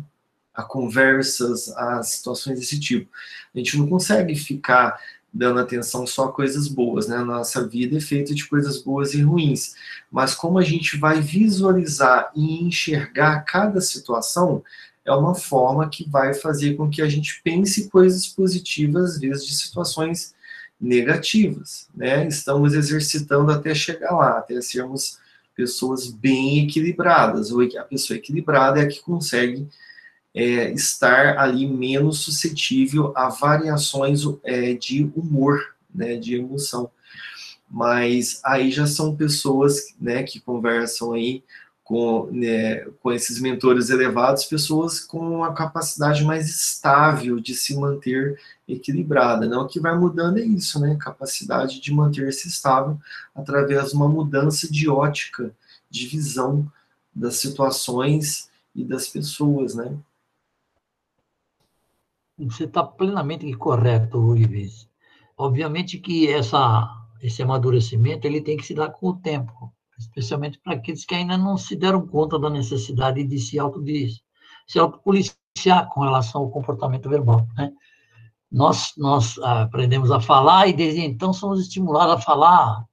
[0.54, 3.12] a conversas, a situações desse tipo.
[3.54, 5.00] A gente não consegue ficar
[5.36, 7.18] dando atenção só a coisas boas, né?
[7.18, 9.76] A nossa vida é feita de coisas boas e ruins.
[10.10, 14.64] Mas como a gente vai visualizar e enxergar cada situação,
[15.04, 19.46] é uma forma que vai fazer com que a gente pense coisas positivas às vezes
[19.46, 20.34] de situações
[20.80, 22.26] negativas, né?
[22.28, 25.20] Estamos exercitando até chegar lá, até sermos
[25.54, 27.52] pessoas bem equilibradas.
[27.78, 29.68] A pessoa equilibrada é a que consegue
[30.36, 36.92] é, estar ali menos suscetível a variações é, de humor, né, de emoção.
[37.72, 41.42] Mas aí já são pessoas né, que conversam aí
[41.86, 48.38] com, né, com esses mentores elevados, pessoas com uma capacidade mais estável de se manter
[48.68, 49.48] equilibrada.
[49.48, 49.56] Né?
[49.56, 50.98] O que vai mudando é isso, né?
[51.00, 53.00] Capacidade de manter-se estável
[53.34, 55.52] através de uma mudança de ótica,
[55.90, 56.70] de visão
[57.14, 59.96] das situações e das pessoas, né?
[62.38, 64.90] Você está plenamente correto, Ives.
[65.38, 66.88] Obviamente que essa,
[67.22, 71.38] esse amadurecimento ele tem que se dar com o tempo, especialmente para aqueles que ainda
[71.38, 73.84] não se deram conta da necessidade de se auto
[74.68, 77.72] se autopoliciar com relação ao comportamento verbal, né?
[78.52, 82.86] Nós, nós aprendemos a falar e desde então somos estimulados a falar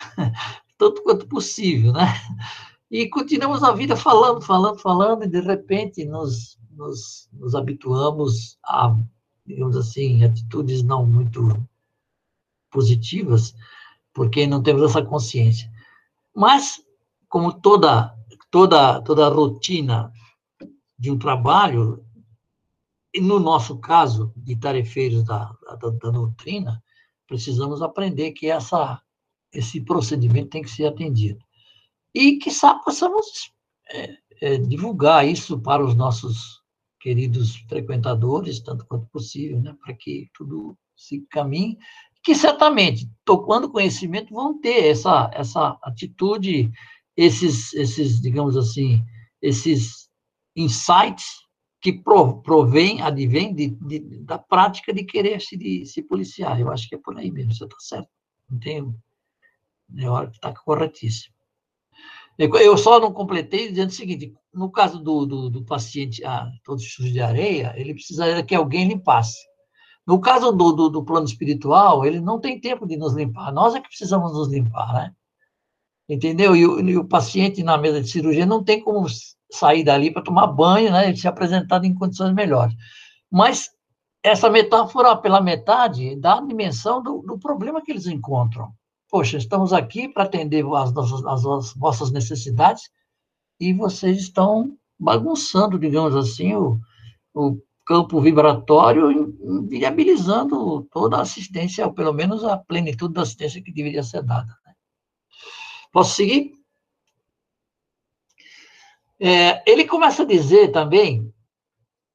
[0.76, 2.06] tanto quanto possível, né?
[2.90, 8.96] E continuamos a vida falando, falando, falando, e de repente nos nos, nos habituamos a,
[9.44, 11.66] digamos assim, atitudes não muito
[12.70, 13.54] positivas,
[14.12, 15.70] porque não temos essa consciência.
[16.34, 16.82] Mas,
[17.28, 18.14] como toda,
[18.50, 20.12] toda, toda rotina
[20.98, 22.04] de um trabalho,
[23.12, 26.82] e no nosso caso, de tarefeiros da, da, da doutrina,
[27.26, 29.00] precisamos aprender que essa,
[29.52, 31.42] esse procedimento tem que ser atendido.
[32.14, 32.50] E, que
[32.84, 33.52] possamos
[33.90, 36.62] é, é, divulgar isso para os nossos
[37.06, 41.78] queridos frequentadores, tanto quanto possível, né, para que tudo se caminhe,
[42.20, 46.68] que certamente, tocando conhecimento, vão ter essa, essa atitude,
[47.16, 49.00] esses, esses, digamos assim,
[49.40, 50.10] esses
[50.56, 51.26] insights
[51.80, 56.60] que provém, advém de, de, da prática de querer se, de, se policiar.
[56.60, 58.08] Eu acho que é por aí mesmo, você está certo.
[58.50, 58.98] Não tenho.
[59.96, 61.36] É hora que está corretíssimo.
[62.38, 66.80] Eu só não completei dizendo o seguinte: no caso do, do, do paciente ah, todo
[66.80, 69.38] sujo de areia, ele precisaria que alguém limpasse.
[70.06, 73.52] No caso do, do, do, plano espiritual, ele não tem tempo de nos limpar.
[73.52, 75.12] Nós é que precisamos nos limpar, né?
[76.08, 76.54] Entendeu?
[76.54, 79.06] E o, e o paciente na mesa de cirurgia não tem como
[79.50, 81.10] sair dali para tomar banho, né?
[81.10, 82.74] E se apresentar em condições melhores.
[83.30, 83.70] Mas
[84.22, 88.72] essa metáfora, pela metade, dá a dimensão do, do problema que eles encontram
[89.08, 92.82] poxa, estamos aqui para atender as, nossas, as vossas necessidades
[93.58, 96.78] e vocês estão bagunçando, digamos assim, o,
[97.34, 99.36] o campo vibratório,
[99.68, 104.56] viabilizando toda a assistência, ou pelo menos a plenitude da assistência que deveria ser dada.
[104.66, 104.74] Né?
[105.92, 106.52] Posso seguir?
[109.18, 111.32] É, ele começa a dizer também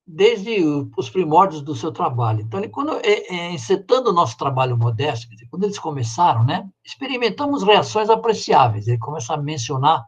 [0.06, 0.62] desde
[0.97, 2.41] os primórdios do seu trabalho.
[2.41, 8.10] Então, ele, quando, é, é, o nosso trabalho modesto, quando eles começaram, né, experimentamos reações
[8.10, 8.88] apreciáveis.
[8.88, 10.06] Ele começa a mencionar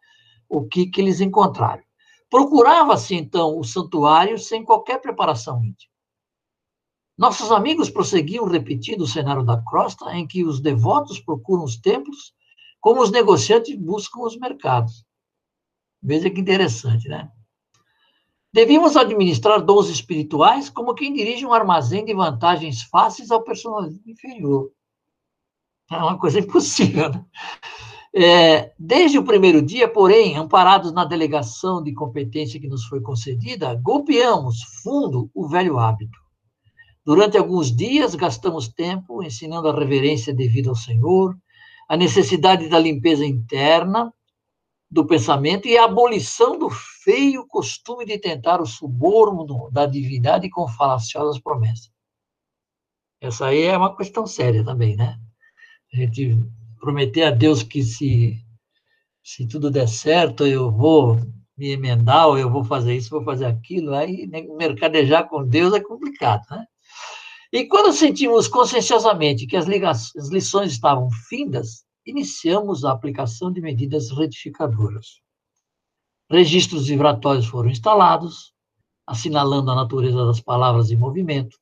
[0.53, 1.83] o que, que eles encontraram.
[2.29, 5.91] Procurava-se, então, o santuário sem qualquer preparação íntima.
[7.17, 12.33] Nossos amigos prosseguiam repetindo o cenário da crosta, em que os devotos procuram os templos,
[12.79, 15.05] como os negociantes buscam os mercados.
[16.01, 17.31] Veja que interessante, né?
[18.51, 24.71] Devíamos administrar dons espirituais como quem dirige um armazém de vantagens fáceis ao personalismo inferior.
[25.89, 27.25] É uma coisa impossível, né?
[28.15, 33.73] É, desde o primeiro dia, porém, amparados na delegação de competência que nos foi concedida,
[33.73, 36.19] golpeamos fundo o velho hábito.
[37.03, 41.35] Durante alguns dias, gastamos tempo ensinando a reverência devida ao Senhor,
[41.89, 44.13] a necessidade da limpeza interna
[44.89, 50.67] do pensamento e a abolição do feio costume de tentar o suborno da divindade com
[50.67, 51.91] falaciosas promessas.
[53.19, 55.19] Essa aí é uma questão séria também, né?
[55.91, 56.37] A gente
[56.83, 58.37] prometer a Deus que se,
[59.23, 61.17] se tudo der certo, eu vou
[61.57, 64.27] me emendar, ou eu vou fazer isso, vou fazer aquilo, aí
[64.57, 66.65] mercadejar com Deus é complicado, né?
[67.53, 69.65] E quando sentimos conscienciosamente que as,
[70.17, 75.21] as lições estavam findas, iniciamos a aplicação de medidas retificadoras.
[76.29, 78.51] Registros vibratórios foram instalados,
[79.07, 81.55] assinalando a natureza das palavras em movimento.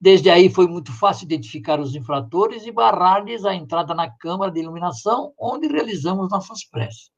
[0.00, 4.60] Desde aí foi muito fácil identificar os infratores e barrar-lhes a entrada na câmara de
[4.60, 7.10] iluminação, onde realizamos nossas preces.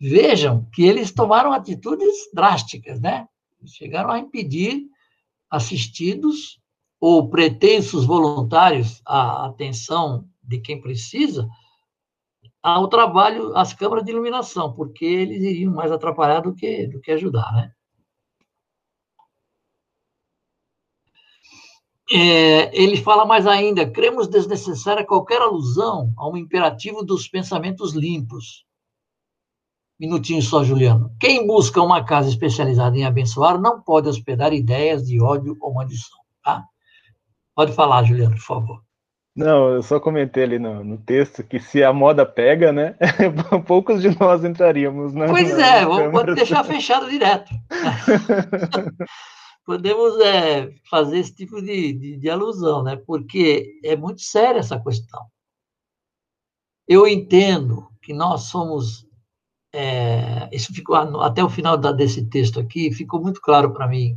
[0.00, 3.26] Vejam que eles tomaram atitudes drásticas, né?
[3.66, 4.84] Chegaram a impedir
[5.50, 6.60] assistidos
[7.00, 11.48] ou pretensos voluntários à atenção de quem precisa
[12.62, 17.12] ao trabalho, às câmaras de iluminação, porque eles iriam mais atrapalhar do que, do que
[17.12, 17.72] ajudar, né?
[22.10, 28.64] É, ele fala mais ainda: cremos desnecessária qualquer alusão a um imperativo dos pensamentos limpos.
[29.98, 31.14] Minutinho só, Juliano.
[31.20, 36.18] Quem busca uma casa especializada em abençoar não pode hospedar ideias de ódio ou maldição.
[36.42, 36.64] Tá?
[37.54, 38.82] Pode falar, Juliano, por favor.
[39.36, 42.96] Não, eu só comentei ali no, no texto que se a moda pega, né?
[43.66, 45.12] poucos de nós entraríamos.
[45.12, 47.50] Né, pois é, vou, vou deixar fechado direto.
[49.64, 52.96] podemos é, fazer esse tipo de, de, de, alusão, né?
[52.96, 55.24] Porque é muito séria essa questão.
[56.86, 59.06] Eu entendo que nós somos.
[59.72, 64.16] É, isso ficou até o final da, desse texto aqui ficou muito claro para mim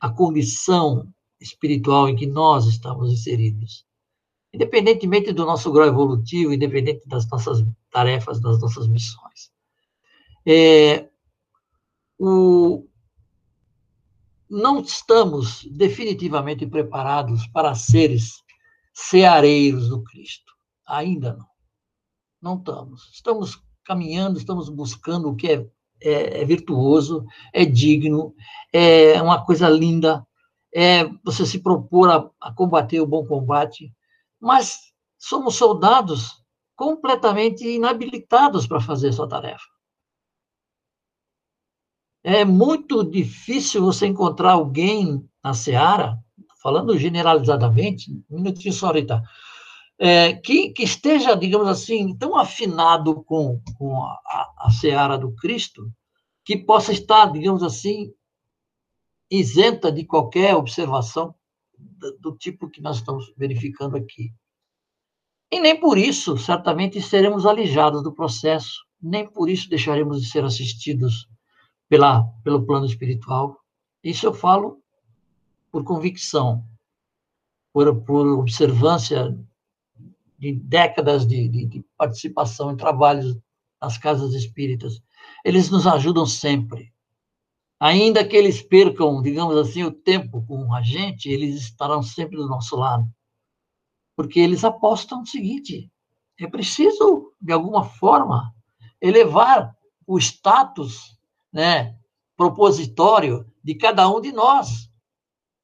[0.00, 1.08] a condição
[1.40, 3.86] espiritual em que nós estamos inseridos,
[4.52, 9.52] independentemente do nosso grau evolutivo, independente das nossas tarefas, das nossas missões.
[10.44, 11.08] É,
[12.18, 12.87] o,
[14.50, 18.42] não estamos definitivamente preparados para seres
[18.92, 20.52] ceareiros do Cristo.
[20.86, 21.46] Ainda não.
[22.40, 23.10] Não estamos.
[23.12, 25.66] Estamos caminhando, estamos buscando o que é,
[26.00, 28.34] é, é virtuoso, é digno,
[28.72, 30.26] é uma coisa linda,
[30.74, 33.92] é você se propor a, a combater o bom combate,
[34.38, 36.42] mas somos soldados
[36.76, 39.64] completamente inabilitados para fazer essa tarefa.
[42.30, 46.18] É muito difícil você encontrar alguém na Seara,
[46.62, 49.22] falando generalizadamente, um minutinho só, Rita,
[49.98, 55.90] é, que, que, esteja, digamos assim, tão afinado com, com a, a, Seara do Cristo,
[56.44, 58.12] que possa estar, digamos assim,
[59.30, 61.34] isenta de qualquer observação
[61.78, 64.34] do, do tipo que nós estamos verificando aqui.
[65.50, 70.44] E nem por isso, certamente, seremos alijados do processo, nem por isso deixaremos de ser
[70.44, 71.26] assistidos
[71.88, 73.58] pela, pelo plano espiritual.
[74.02, 74.82] Isso eu falo
[75.70, 76.64] por convicção,
[77.72, 79.36] por, por observância
[80.38, 83.36] de décadas de, de, de participação em trabalhos
[83.80, 85.02] nas casas espíritas.
[85.44, 86.92] Eles nos ajudam sempre.
[87.80, 92.48] Ainda que eles percam, digamos assim, o tempo com a gente, eles estarão sempre do
[92.48, 93.08] nosso lado.
[94.16, 95.90] Porque eles apostam no seguinte:
[96.38, 98.52] é preciso, de alguma forma,
[99.00, 99.76] elevar
[100.06, 101.17] o status
[101.58, 101.96] né,
[102.36, 104.88] propositório de cada um de nós.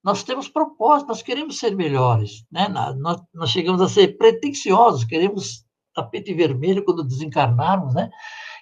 [0.02, 2.66] Nós temos propósito, nós queremos ser melhores, né?
[2.68, 5.64] nós, nós chegamos a ser pretensiosos, queremos
[5.94, 8.10] tapete vermelho quando desencarnarmos, né?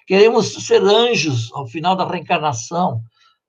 [0.05, 3.01] queremos ser anjos ao final da reencarnação.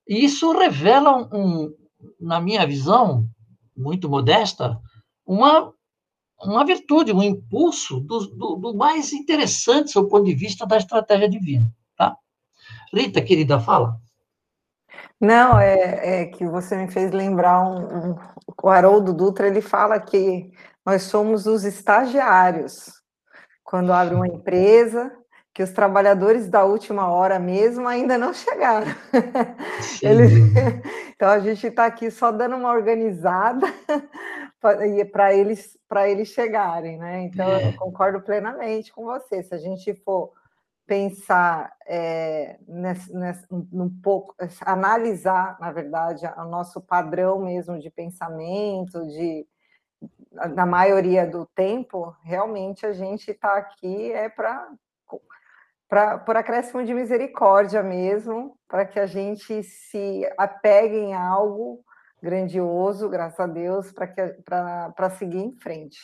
[0.09, 1.71] E isso revela, um,
[2.19, 3.29] na minha visão,
[3.77, 4.81] muito modesta,
[5.27, 5.71] uma,
[6.41, 11.29] uma virtude, um impulso do, do, do mais interessante do ponto de vista da estratégia
[11.29, 11.71] divina.
[12.95, 13.97] Rita, querida, fala.
[15.21, 18.17] Não, é, é que você me fez lembrar um, um,
[18.63, 20.51] o Haroldo Dutra, ele fala que
[20.85, 22.93] nós somos os estagiários.
[23.63, 25.11] Quando abre uma empresa,
[25.55, 28.89] que os trabalhadores da última hora mesmo ainda não chegaram.
[30.03, 30.33] Eles,
[31.15, 33.67] então a gente está aqui só dando uma organizada
[35.13, 37.23] para eles para eles chegarem, né?
[37.23, 37.69] Então é.
[37.69, 39.45] eu concordo plenamente com você.
[39.45, 40.33] Se a gente for
[40.87, 49.07] pensar é, nesse, nesse, um pouco, analisar, na verdade, o nosso padrão mesmo de pensamento,
[49.07, 49.47] de
[50.55, 54.69] na maioria do tempo, realmente a gente está aqui é para
[56.27, 61.85] por acréscimo de misericórdia mesmo, para que a gente se apegue em algo
[62.21, 65.99] grandioso, graças a Deus, para seguir em frente.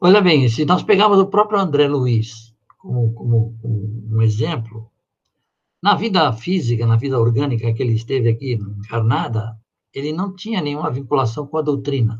[0.00, 2.51] Olha bem, se nós pegarmos o próprio André Luiz,
[2.82, 3.56] como, como,
[4.10, 4.90] um exemplo,
[5.80, 9.56] na vida física, na vida orgânica que ele esteve aqui encarnada,
[9.94, 12.18] ele não tinha nenhuma vinculação com a doutrina.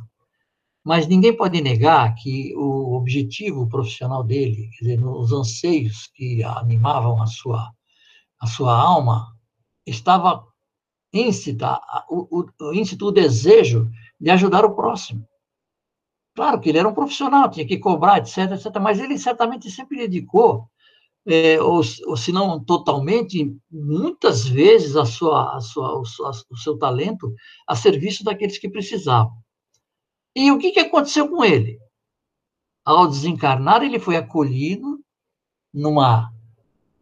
[0.85, 7.21] Mas ninguém pode negar que o objetivo profissional dele, quer dizer, os anseios que animavam
[7.21, 7.71] a sua,
[8.41, 9.37] a sua alma,
[9.87, 10.45] estava
[11.13, 13.91] íncita, o, o, o desejo
[14.21, 15.27] de ajudar o próximo.
[16.35, 19.99] Claro que ele era um profissional, tinha que cobrar, etc, etc, mas ele certamente sempre
[19.99, 20.71] dedicou
[21.27, 26.79] é, ou, ou se não totalmente, muitas vezes a sua, a sua, o, o seu
[26.79, 27.33] talento
[27.67, 29.33] a serviço daqueles que precisavam.
[30.35, 31.79] E o que, que aconteceu com ele?
[32.85, 35.01] Ao desencarnar, ele foi acolhido
[35.73, 36.33] numa,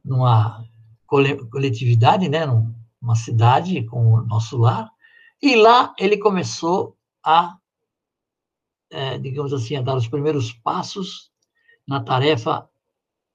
[0.05, 0.65] numa
[1.07, 4.91] coletividade, né, numa cidade com o nosso lar,
[5.41, 7.57] e lá ele começou a,
[8.91, 11.31] é, digamos assim, a dar os primeiros passos
[11.87, 12.69] na tarefa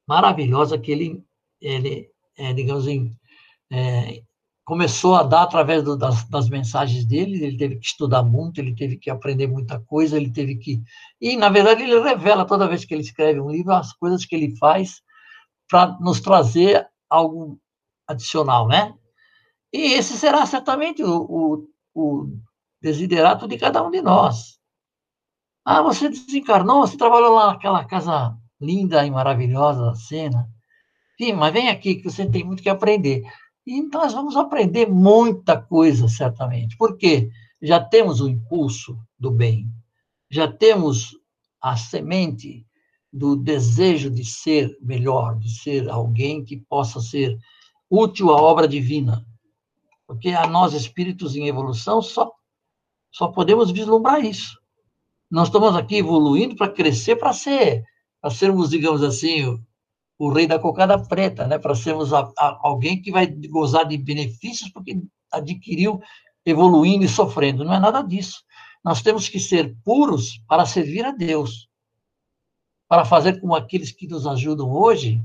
[0.08, 1.24] maravilhosa que ele,
[1.60, 3.16] ele é, digamos assim,
[3.72, 4.22] é,
[4.64, 7.44] começou a dar através do, das, das, mensagens dele.
[7.44, 10.82] Ele teve que estudar muito, ele teve que aprender muita coisa, ele teve que.
[11.22, 14.36] E, na verdade, ele revela toda vez que ele escreve um livro as coisas que
[14.36, 15.02] ele faz
[15.70, 17.60] para nos trazer algo
[18.08, 18.94] adicional, né?
[19.72, 22.40] E esse será certamente o, o, o
[22.82, 24.60] desiderato de cada um de nós.
[25.66, 30.48] Ah, você desencarnou, você trabalhou lá naquela casa linda e maravilhosa cena.
[31.18, 33.24] Sim, mas vem aqui que você tem muito que aprender.
[33.66, 36.78] E nós vamos aprender muita coisa, certamente.
[36.78, 39.68] Porque já temos o impulso do bem,
[40.30, 41.18] já temos
[41.60, 42.64] a semente
[43.12, 47.36] do desejo de ser melhor, de ser alguém que possa ser
[47.90, 49.26] útil à obra divina.
[50.06, 52.32] Porque a nós, espíritos em evolução, só,
[53.12, 54.60] só podemos vislumbrar isso.
[55.30, 57.84] Nós estamos aqui evoluindo para crescer, para ser
[58.26, 59.64] para sermos, digamos assim, o,
[60.18, 61.60] o, rei da cocada preta, né?
[61.60, 65.00] para sermos a, a, alguém que vai gozar de benefícios porque
[65.32, 66.02] adquiriu
[66.44, 67.64] evoluindo e sofrendo.
[67.64, 68.44] Não é nada disso.
[68.84, 71.70] Nós temos que ser puros para servir a Deus,
[72.88, 75.24] para fazer com aqueles que nos ajudam hoje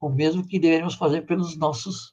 [0.00, 2.12] o mesmo que deveríamos fazer pelos nossos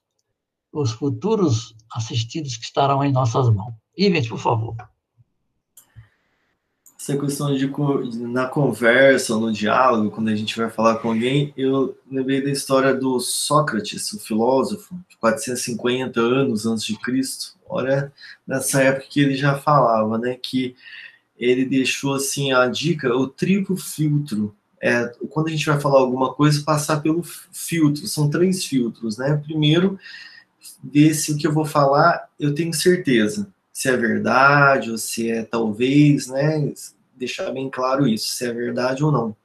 [0.72, 3.74] os futuros assistidos que estarão em nossas mãos.
[3.98, 4.76] Ivens, por favor
[7.02, 7.68] essa questão de
[8.28, 12.94] na conversa, no diálogo, quando a gente vai falar com alguém, eu lembrei da história
[12.94, 17.58] do Sócrates, o filósofo, de 450 anos antes de Cristo.
[17.68, 18.14] Olha,
[18.46, 20.76] nessa época que ele já falava, né, que
[21.40, 24.56] ele deixou assim a dica, o triplo filtro.
[24.80, 28.06] É, quando a gente vai falar alguma coisa, passar pelo filtro.
[28.06, 29.42] São três filtros, né?
[29.44, 30.00] Primeiro,
[30.84, 33.52] ver se o que eu vou falar eu tenho certeza
[33.82, 36.72] se é verdade ou se é talvez, né?
[37.16, 39.36] Deixar bem claro isso, se é verdade ou não.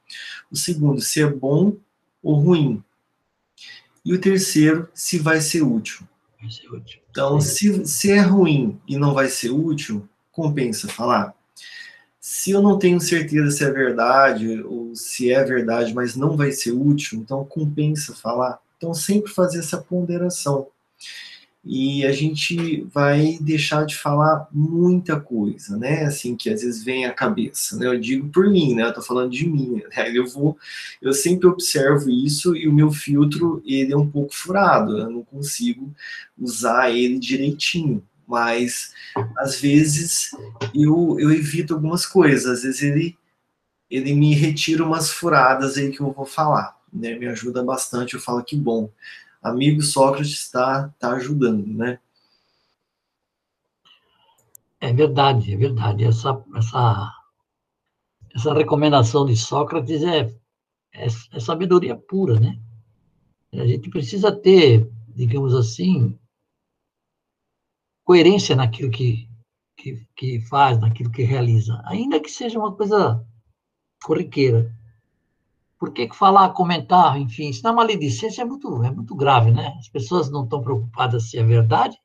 [0.51, 1.75] O segundo, se é bom
[2.21, 2.83] ou ruim.
[4.05, 6.07] E o terceiro, se vai ser útil.
[6.39, 7.01] Vai ser útil.
[7.09, 11.33] Então, se, se é ruim e não vai ser útil, compensa falar.
[12.19, 16.51] Se eu não tenho certeza se é verdade ou se é verdade, mas não vai
[16.51, 18.59] ser útil, então compensa falar.
[18.77, 20.67] Então, sempre fazer essa ponderação
[21.69, 26.05] e a gente vai deixar de falar muita coisa, né?
[26.05, 27.87] Assim, que às vezes vem à cabeça, né?
[27.87, 28.83] Eu digo por mim, né?
[28.83, 30.07] Eu tô falando de mim, né?
[30.15, 30.57] Eu vou,
[31.01, 35.23] eu sempre observo isso e o meu filtro, ele é um pouco furado, eu não
[35.23, 35.93] consigo
[36.37, 38.93] usar ele direitinho, mas
[39.37, 40.31] às vezes
[40.73, 43.17] eu, eu evito algumas coisas, às vezes ele,
[43.89, 47.15] ele me retira umas furadas aí que eu vou falar, né?
[47.15, 48.89] Me ajuda bastante, eu falo que bom
[49.49, 51.99] amigo Sócrates está tá ajudando, né?
[54.79, 56.03] É verdade, é verdade.
[56.03, 57.13] Essa, essa,
[58.35, 60.33] essa recomendação de Sócrates é,
[60.93, 62.59] é, é sabedoria pura, né?
[63.53, 66.17] A gente precisa ter, digamos assim,
[68.03, 69.27] coerência naquilo que,
[69.75, 73.25] que, que faz, naquilo que realiza, ainda que seja uma coisa
[74.03, 74.76] corriqueira.
[75.79, 79.75] Por que falar, comentar, enfim, isso na maledicência é muito, é muito grave, né?
[79.77, 81.95] As pessoas não estão preocupadas se é verdade,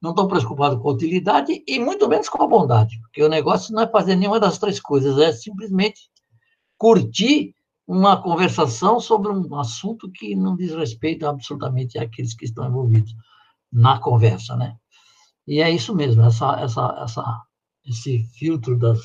[0.00, 3.74] não estão preocupadas com a utilidade e muito menos com a bondade, porque o negócio
[3.74, 6.08] não é fazer nenhuma das três coisas, é simplesmente
[6.78, 7.54] curtir
[7.86, 13.14] uma conversação sobre um assunto que não diz respeito absolutamente àqueles que estão envolvidos
[13.72, 14.76] na conversa, né?
[15.46, 17.42] E é isso mesmo, essa, essa, essa,
[17.86, 19.00] esse filtro das,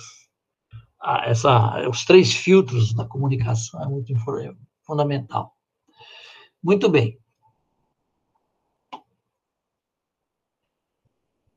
[1.26, 4.14] essa, os três filtros da comunicação é muito
[4.86, 5.54] fundamental.
[6.64, 7.20] Muito bem.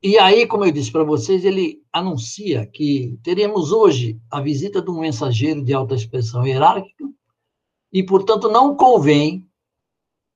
[0.02, 4.90] E aí, como eu disse para vocês, ele anuncia que teremos hoje a visita de
[4.90, 7.04] um mensageiro de alta expressão hierárquica
[7.92, 9.44] e, portanto, não convém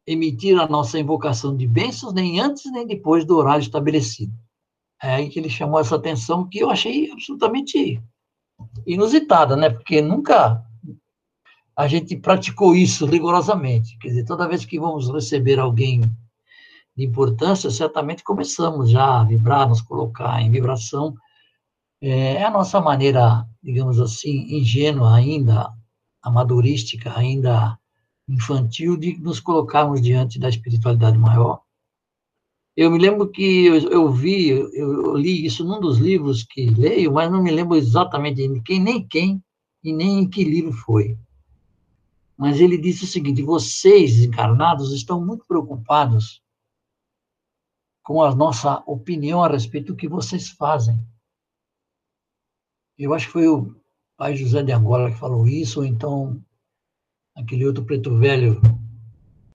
[0.06, 4.32] emitir a nossa invocação de bênçãos nem antes nem depois do horário estabelecido.
[5.02, 8.02] É aí que ele chamou essa atenção que eu achei absolutamente
[8.86, 9.70] inusitada, né?
[9.70, 10.64] Porque nunca
[11.76, 13.96] a gente praticou isso rigorosamente.
[13.98, 16.00] Quer dizer, toda vez que vamos receber alguém
[16.96, 21.14] de importância, certamente começamos já a vibrar, nos colocar em vibração.
[22.02, 25.72] É a nossa maneira, digamos assim, ingênua ainda,
[26.22, 27.78] amadorística, ainda
[28.28, 31.62] infantil de nos colocarmos diante da espiritualidade maior.
[32.76, 36.66] Eu me lembro que eu, eu vi, eu, eu, li isso num dos livros que
[36.66, 39.42] leio, mas não me lembro exatamente de quem, nem quem
[39.82, 41.18] e nem em que livro foi.
[42.36, 46.42] Mas ele disse o seguinte: vocês encarnados estão muito preocupados
[48.02, 50.98] com a nossa opinião a respeito do que vocês fazem.
[52.96, 53.74] Eu acho que foi o
[54.16, 56.42] pai José de Angola que falou isso, ou então
[57.36, 58.60] aquele outro preto velho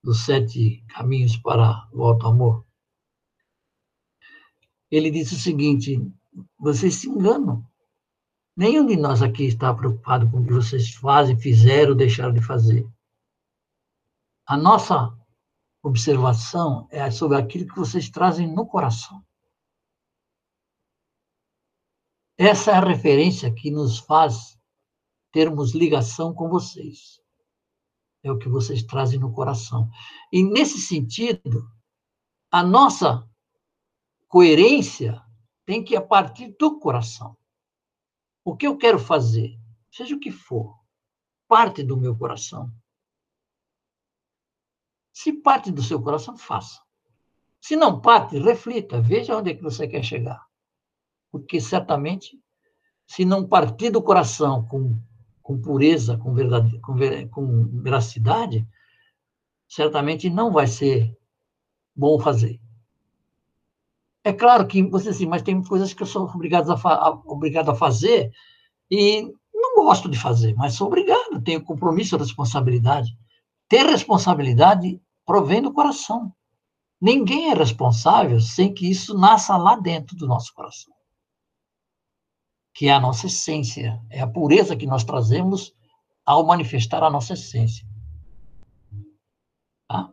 [0.03, 2.64] dos sete caminhos para o alto amor.
[4.95, 6.01] Ele disse o seguinte:
[6.57, 7.69] vocês se enganam.
[8.55, 12.87] Nenhum de nós aqui está preocupado com o que vocês fazem, fizeram, deixaram de fazer.
[14.47, 15.13] A nossa
[15.83, 19.21] observação é sobre aquilo que vocês trazem no coração.
[22.37, 24.57] Essa é a referência que nos faz
[25.29, 27.19] termos ligação com vocês.
[28.23, 29.89] É o que vocês trazem no coração.
[30.31, 31.69] E nesse sentido,
[32.49, 33.29] a nossa
[34.35, 35.23] coerência
[35.65, 37.37] tem que ir a partir do coração.
[38.43, 39.57] O que eu quero fazer,
[39.89, 40.77] seja o que for,
[41.47, 42.69] parte do meu coração.
[45.13, 46.81] Se parte do seu coração, faça.
[47.61, 50.45] Se não parte, reflita, veja onde é que você quer chegar.
[51.31, 52.37] Porque certamente,
[53.07, 54.99] se não partir do coração com,
[55.41, 56.93] com pureza, com, verdade, com,
[57.29, 58.67] com veracidade,
[59.65, 61.17] certamente não vai ser
[61.95, 62.59] bom fazer.
[64.25, 67.75] É claro que você assim, mas tem coisas que eu sou obrigado a, obrigado a
[67.75, 68.31] fazer
[68.89, 69.21] e
[69.53, 73.15] não gosto de fazer, mas sou obrigado, tenho compromisso, responsabilidade.
[73.69, 76.33] Ter responsabilidade provém do coração.
[76.99, 80.91] Ninguém é responsável sem que isso nasça lá dentro do nosso coração.
[82.73, 85.71] Que é a nossa essência, é a pureza que nós trazemos
[86.25, 87.85] ao manifestar a nossa essência.
[89.87, 90.09] Tá?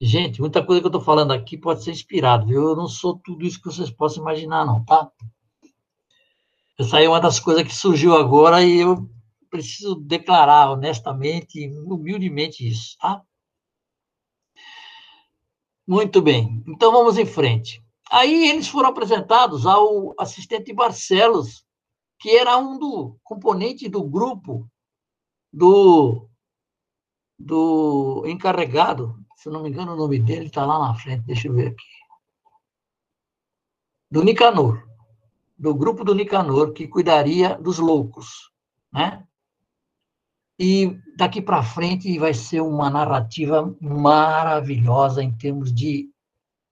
[0.00, 2.68] Gente, muita coisa que eu estou falando aqui pode ser inspirado, viu?
[2.68, 5.10] Eu não sou tudo isso que vocês possam imaginar, não, tá?
[6.78, 9.10] Essa aí é uma das coisas que surgiu agora e eu
[9.50, 13.24] preciso declarar honestamente humildemente isso, tá?
[15.84, 17.82] Muito bem, então vamos em frente.
[18.08, 21.64] Aí eles foram apresentados ao assistente Barcelos,
[22.20, 24.70] que era um do componente do grupo
[25.52, 26.28] do,
[27.36, 31.54] do encarregado se não me engano, o nome dele está lá na frente, deixa eu
[31.54, 31.86] ver aqui.
[34.10, 34.84] Do Nicanor,
[35.56, 38.50] do grupo do Nicanor, que cuidaria dos loucos,
[38.92, 39.24] né?
[40.58, 46.10] E daqui para frente vai ser uma narrativa maravilhosa em termos de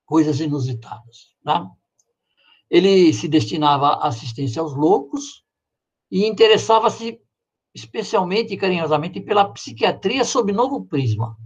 [0.04, 1.70] coisas inusitadas, tá?
[2.68, 5.44] Ele se destinava à assistência aos loucos
[6.10, 7.20] e interessava-se
[7.72, 11.38] especialmente e carinhosamente pela psiquiatria sob novo prisma.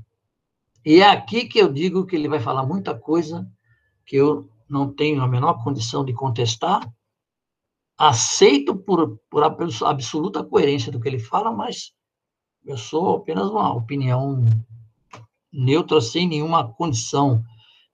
[0.85, 3.47] E é aqui que eu digo que ele vai falar muita coisa
[4.07, 6.81] que eu não tenho a menor condição de contestar.
[7.99, 11.93] Aceito por, por absoluta coerência do que ele fala, mas
[12.64, 14.43] eu sou apenas uma opinião
[15.53, 17.43] neutra, sem nenhuma condição,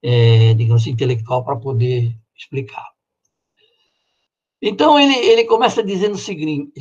[0.02, 2.86] é, digamos assim, intelectual para poder explicar.
[4.60, 6.72] Então, ele, ele começa dizendo o seguinte,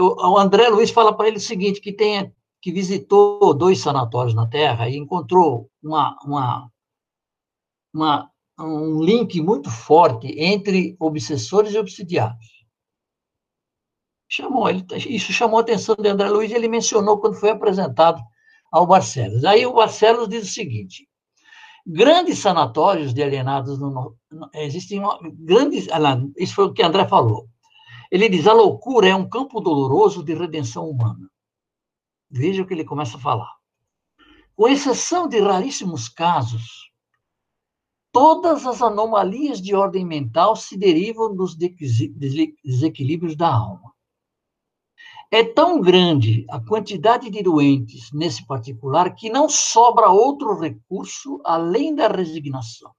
[0.00, 2.32] o, o André Luiz fala para ele o seguinte, que tem
[2.62, 6.70] que visitou dois sanatórios na Terra e encontrou uma, uma,
[7.92, 12.46] uma, um link muito forte entre obsessores e obsidiados.
[14.28, 18.22] Chamou, ele, isso chamou a atenção de André Luiz e ele mencionou quando foi apresentado
[18.70, 19.44] ao Barcelos.
[19.44, 21.06] Aí o Barcelos diz o seguinte:
[21.84, 24.16] grandes sanatórios de alienados no,
[24.54, 25.02] existem
[25.34, 25.88] grandes,
[26.38, 27.48] isso foi o que André falou.
[28.10, 31.31] Ele diz: a loucura é um campo doloroso de redenção humana.
[32.34, 33.52] Veja o que ele começa a falar.
[34.56, 36.90] Com exceção de raríssimos casos,
[38.10, 43.92] todas as anomalias de ordem mental se derivam dos desequilíbrios da alma.
[45.30, 51.94] É tão grande a quantidade de doentes nesse particular que não sobra outro recurso além
[51.94, 52.92] da resignação.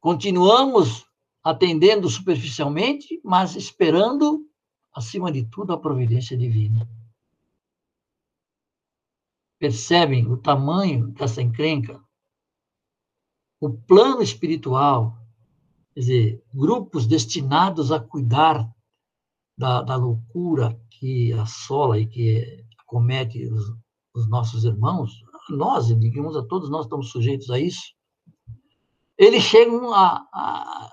[0.00, 1.06] Continuamos
[1.44, 4.46] atendendo superficialmente, mas esperando,
[4.94, 6.88] acima de tudo, a providência divina
[9.58, 12.00] percebem o tamanho dessa encrenca,
[13.60, 15.18] o plano espiritual,
[15.92, 18.68] quer dizer, grupos destinados a cuidar
[19.56, 23.74] da, da loucura que assola e que acomete os,
[24.14, 25.12] os nossos irmãos,
[25.50, 27.92] nós, digamos, a todos nós estamos sujeitos a isso,
[29.16, 30.92] eles chegam a, a,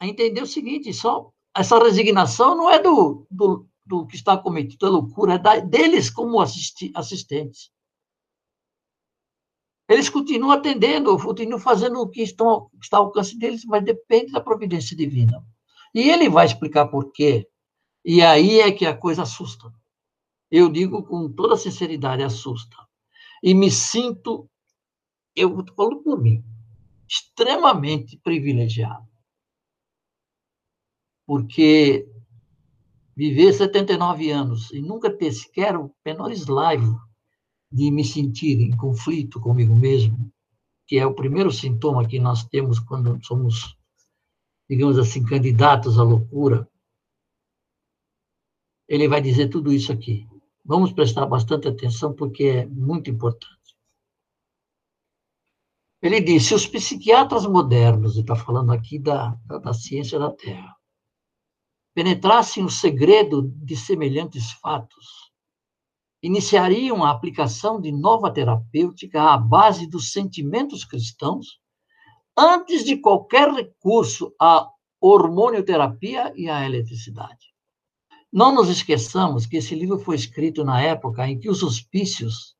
[0.00, 4.86] a entender o seguinte: só essa resignação não é do, do, do que está cometido
[4.86, 7.70] a loucura é deles como assisti, assistentes.
[9.88, 14.40] Eles continuam atendendo, continuam fazendo o que estão, está ao alcance deles, mas depende da
[14.40, 15.44] providência divina.
[15.94, 17.46] E ele vai explicar por quê.
[18.04, 19.72] E aí é que a coisa assusta.
[20.50, 22.76] Eu digo com toda sinceridade, assusta.
[23.42, 24.48] E me sinto,
[25.36, 26.42] eu falo por mim,
[27.06, 29.06] extremamente privilegiado.
[31.26, 32.08] Porque
[33.16, 37.00] viver 79 anos e nunca ter sequer o menor eslaivo
[37.70, 40.32] de me sentir em conflito comigo mesmo,
[40.86, 43.76] que é o primeiro sintoma que nós temos quando somos,
[44.68, 46.68] digamos assim, candidatos à loucura,
[48.88, 50.28] ele vai dizer tudo isso aqui.
[50.64, 53.54] Vamos prestar bastante atenção porque é muito importante.
[56.02, 60.30] Ele diz: se os psiquiatras modernos, e está falando aqui da, da, da ciência da
[60.30, 60.76] Terra,
[61.94, 65.32] penetrassem o segredo de semelhantes fatos,
[66.22, 71.60] iniciariam a aplicação de nova terapêutica à base dos sentimentos cristãos,
[72.36, 74.68] antes de qualquer recurso à
[75.00, 77.54] hormonioterapia e à eletricidade.
[78.32, 82.56] Não nos esqueçamos que esse livro foi escrito na época em que os hospícios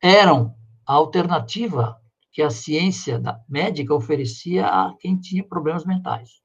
[0.00, 0.54] eram
[0.86, 2.00] a alternativa
[2.32, 6.43] que a ciência médica oferecia a quem tinha problemas mentais.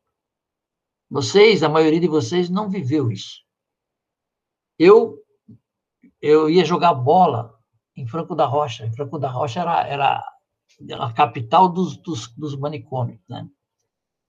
[1.09, 3.43] Vocês, a maioria de vocês, não viveu isso.
[4.77, 5.19] Eu
[6.21, 7.57] eu ia jogar bola
[7.95, 8.85] em Franco da Rocha.
[8.85, 10.25] Em Franco da Rocha era, era
[10.99, 13.47] a capital dos, dos, dos manicômios, né?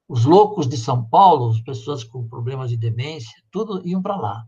[0.07, 4.43] Os loucos de São Paulo, as pessoas com problemas de demência, tudo iam para lá.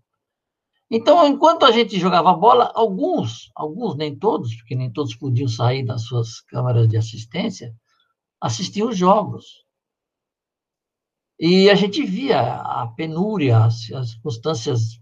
[0.92, 5.84] Então, enquanto a gente jogava bola, alguns, alguns, nem todos, porque nem todos podiam sair
[5.84, 7.74] das suas câmaras de assistência,
[8.42, 9.63] assistiam os jogos.
[11.40, 15.00] E a gente via a penúria, as, as circunstâncias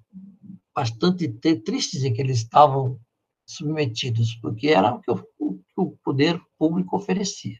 [0.74, 3.00] bastante tristes em que eles estavam
[3.46, 7.58] submetidos, porque era o que o, o poder público oferecia.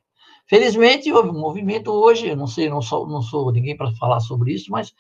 [0.48, 4.20] Felizmente, houve um movimento hoje, eu não sei, não sou, não sou ninguém para falar
[4.20, 4.94] sobre isso, mas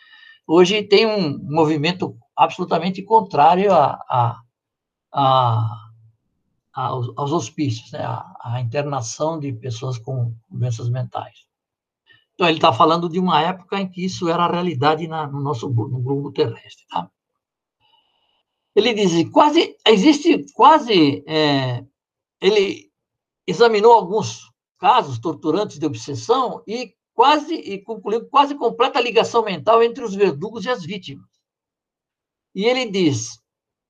[0.48, 4.42] hoje tem um movimento absolutamente contrário a, a,
[5.14, 5.90] a,
[6.74, 8.00] aos, aos, hospícios, né?
[8.00, 11.51] a, a, internação de pessoas com doenças mentais.
[12.42, 15.40] Então, ele está falando de uma época em que isso era a realidade na, no
[15.40, 16.88] nosso no globo terrestre.
[16.90, 17.08] Tá?
[18.76, 21.86] Ele diz, quase, existe quase, é,
[22.42, 22.92] ele
[23.46, 30.04] examinou alguns casos torturantes de obsessão e quase, e concluiu quase completa ligação mental entre
[30.04, 31.30] os verdugos e as vítimas.
[32.56, 33.40] E ele diz,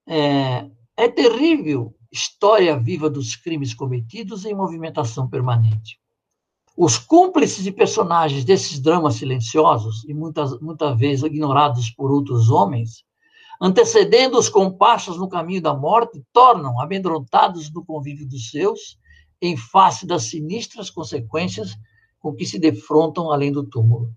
[0.05, 6.00] é, é terrível história viva dos crimes cometidos em movimentação permanente.
[6.84, 13.03] Os cúmplices e personagens desses dramas silenciosos, e muitas, muitas vezes ignorados por outros homens,
[13.61, 18.97] antecedendo os compassos no caminho da morte, tornam amedrontados do convívio dos seus,
[19.39, 21.75] em face das sinistras consequências
[22.19, 24.11] com que se defrontam além do túmulo.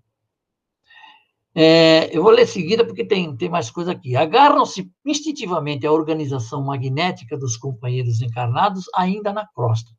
[1.53, 4.15] É, eu vou ler em seguida porque tem, tem mais coisa aqui.
[4.15, 9.91] Agarram-se instintivamente à organização magnética dos companheiros encarnados ainda na crosta,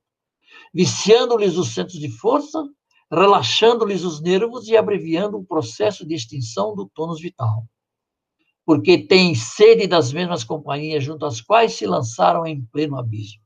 [0.77, 2.63] viciando-lhes os centros de força,
[3.11, 7.65] relaxando-lhes os nervos e abreviando o processo de extinção do tônus vital
[8.67, 13.41] porque têm sede das mesmas companhias junto às quais se lançaram em pleno abismo.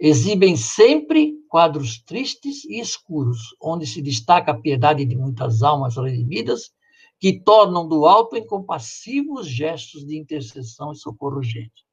[0.00, 6.72] Exibem sempre quadros tristes e escuros, onde se destaca a piedade de muitas almas redimidas,
[7.18, 11.84] que tornam do alto incompassíveis gestos de intercessão e socorro urgente.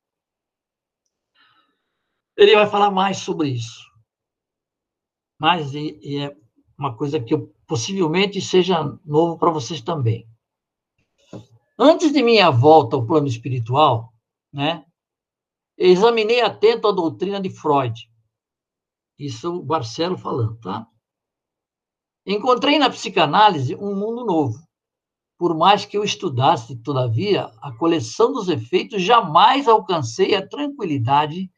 [2.37, 3.86] Ele vai falar mais sobre isso.
[5.39, 6.35] Mas e, e é
[6.77, 10.27] uma coisa que eu, possivelmente seja novo para vocês também.
[11.77, 14.11] Antes de minha volta ao plano espiritual,
[14.51, 14.83] né,
[15.77, 18.09] examinei atento a doutrina de Freud.
[19.19, 20.87] Isso o Barcelo falando, tá?
[22.25, 24.67] Encontrei na psicanálise um mundo novo.
[25.37, 31.49] Por mais que eu estudasse, todavia, a coleção dos efeitos, jamais alcancei a tranquilidade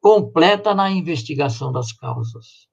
[0.00, 2.68] completa na investigação das causas.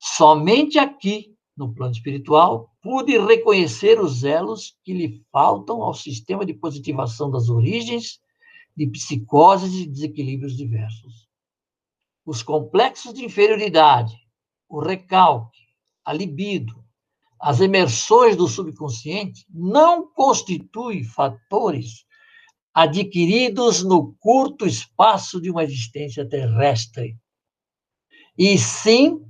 [0.00, 6.54] Somente aqui no plano espiritual, pude reconhecer os elos que lhe faltam ao sistema de
[6.54, 8.18] positivação das origens
[8.74, 11.28] de psicoses e desequilíbrios diversos.
[12.24, 14.14] Os complexos de inferioridade,
[14.66, 15.60] o recalque,
[16.02, 16.82] a libido,
[17.38, 22.06] as emersões do subconsciente não constituem fatores
[22.72, 27.18] adquiridos no curto espaço de uma existência terrestre,
[28.38, 29.29] e sim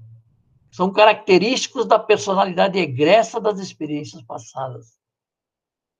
[0.70, 4.98] são característicos da personalidade egressa das experiências passadas.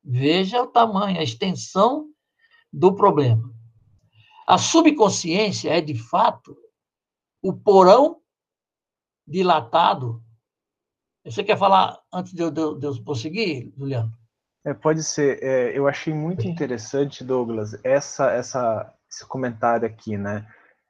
[0.03, 2.09] Veja o tamanho, a extensão
[2.73, 3.53] do problema.
[4.47, 6.57] A subconsciência é, de fato,
[7.43, 8.21] o porão
[9.27, 10.23] dilatado.
[11.25, 14.13] Você quer falar antes de eu, de, eu prosseguir, Juliano?
[14.65, 15.43] É, pode ser.
[15.43, 20.47] É, eu achei muito interessante, Douglas, essa, essa, esse comentário aqui, né?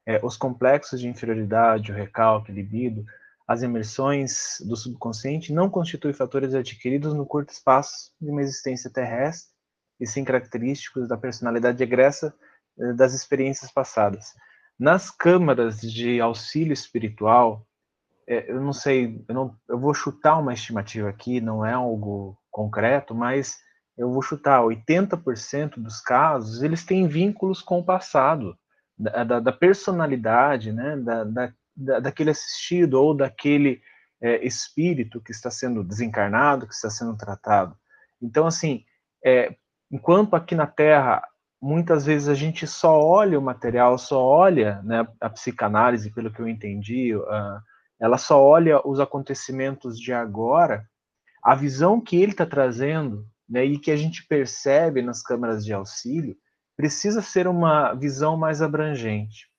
[0.07, 3.05] É, os complexos de inferioridade, o recalque, libido,
[3.51, 9.51] as imersões do subconsciente não constituem fatores adquiridos no curto espaço de uma existência terrestre
[9.98, 12.32] e sim característicos da personalidade egressa
[12.78, 14.34] eh, das experiências passadas.
[14.78, 17.66] Nas câmaras de auxílio espiritual,
[18.24, 22.38] é, eu não sei, eu, não, eu vou chutar uma estimativa aqui, não é algo
[22.53, 23.59] concreto, mas
[23.98, 28.57] eu vou chutar 80% dos casos, eles têm vínculos com o passado,
[28.96, 33.81] da, da, da personalidade, né, da, da, daquele assistido ou daquele
[34.20, 37.76] é, espírito que está sendo desencarnado, que está sendo tratado.
[38.20, 38.85] Então, assim,
[39.24, 39.55] é,
[39.91, 41.22] enquanto aqui na Terra
[41.61, 46.41] muitas vezes a gente só olha o material, só olha né, a psicanálise, pelo que
[46.41, 47.61] eu entendi, uh,
[48.01, 50.89] ela só olha os acontecimentos de agora,
[51.43, 55.72] a visão que ele está trazendo né, e que a gente percebe nas câmaras de
[55.72, 56.35] auxílio
[56.76, 59.49] precisa ser uma visão mais abrangente.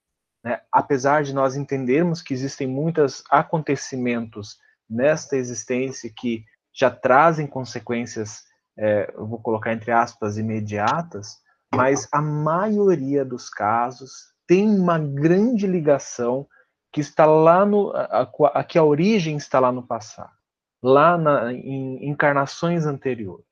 [0.44, 0.60] Né?
[0.72, 4.58] Apesar de nós entendermos que existem muitos acontecimentos
[4.90, 8.44] nesta existência que já trazem consequências,
[8.78, 11.40] é, eu vou colocar entre aspas, imediatas,
[11.74, 16.48] mas a maioria dos casos tem uma grande ligação
[16.92, 20.34] que está lá no a, a, que a origem está lá no passado,
[20.84, 23.46] lá na, em encarnações anteriores.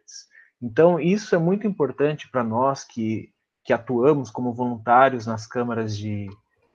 [0.62, 3.32] Então isso é muito importante para nós que
[3.64, 6.28] que atuamos como voluntários nas câmaras de,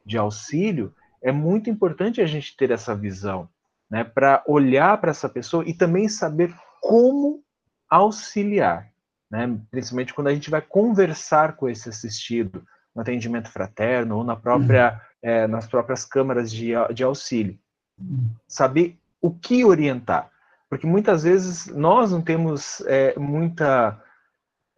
[0.05, 3.49] de auxílio, é muito importante a gente ter essa visão,
[3.91, 7.43] né, para olhar para essa pessoa e também saber como
[7.89, 8.95] auxiliar
[9.35, 9.59] né?
[9.69, 14.93] principalmente quando a gente vai conversar com esse assistido no atendimento fraterno ou na própria,
[14.93, 14.99] uhum.
[15.29, 17.59] é, nas próprias câmaras de, de auxílio.
[17.99, 18.31] Uhum.
[18.47, 20.31] Saber o que orientar.
[20.71, 24.01] Porque muitas vezes nós não temos é, muita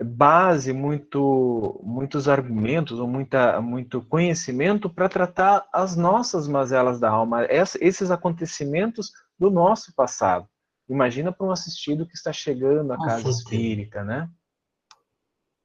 [0.03, 7.47] base, muito, muitos argumentos ou muita, muito conhecimento para tratar as nossas mazelas da alma,
[7.81, 10.47] esses acontecimentos do nosso passado.
[10.89, 14.31] Imagina para um assistido que está chegando à casa espírita, né?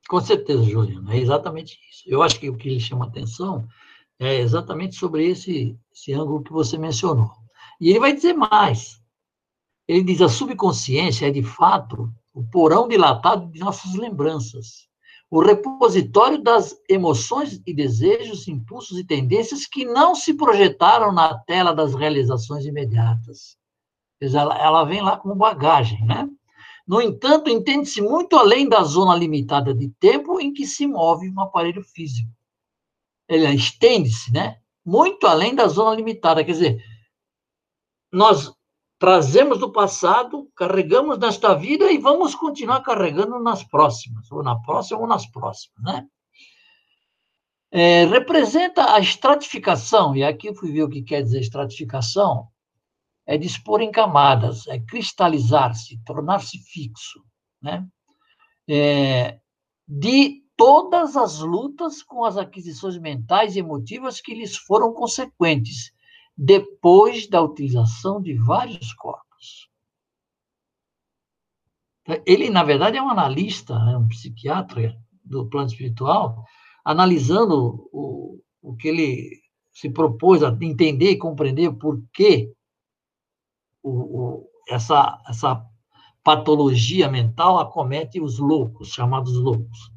[0.07, 2.03] Com certeza, Juliano, é exatamente isso.
[2.07, 3.67] Eu acho que o que lhe chama atenção
[4.19, 7.31] é exatamente sobre esse, esse ângulo que você mencionou.
[7.79, 9.01] E ele vai dizer mais.
[9.87, 14.87] Ele diz: a subconsciência é, de fato, o porão dilatado de nossas lembranças,
[15.29, 21.73] o repositório das emoções e desejos, impulsos e tendências que não se projetaram na tela
[21.73, 23.57] das realizações imediatas.
[24.19, 26.27] Ela, ela vem lá como bagagem, né?
[26.85, 31.39] No entanto, entende-se muito além da zona limitada de tempo em que se move um
[31.39, 32.29] aparelho físico.
[33.29, 34.59] Ele estende-se, né?
[34.85, 36.43] Muito além da zona limitada.
[36.43, 36.83] Quer dizer,
[38.11, 38.53] nós
[39.01, 44.99] trazemos do passado, carregamos nesta vida e vamos continuar carregando nas próximas, ou na próxima
[44.99, 46.07] ou nas próximas, né?
[47.71, 52.47] É, representa a estratificação, e aqui eu fui ver o que quer dizer estratificação,
[53.25, 57.23] é dispor em camadas, é cristalizar-se, tornar-se fixo,
[57.59, 57.83] né?
[58.69, 59.39] É,
[59.87, 65.91] de todas as lutas com as aquisições mentais e emotivas que lhes foram consequentes,
[66.43, 69.69] depois da utilização de vários corpos.
[72.25, 76.43] Ele, na verdade, é um analista, é um psiquiatra do plano espiritual,
[76.83, 79.39] analisando o, o que ele
[79.71, 82.51] se propôs a entender e compreender por que
[83.83, 85.63] o, o, essa, essa
[86.23, 89.91] patologia mental acomete os loucos, chamados loucos.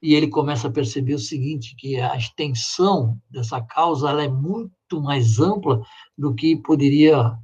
[0.00, 5.02] E ele começa a perceber o seguinte, que a extensão dessa causa ela é muito
[5.02, 5.82] mais ampla
[6.16, 7.36] do que poderia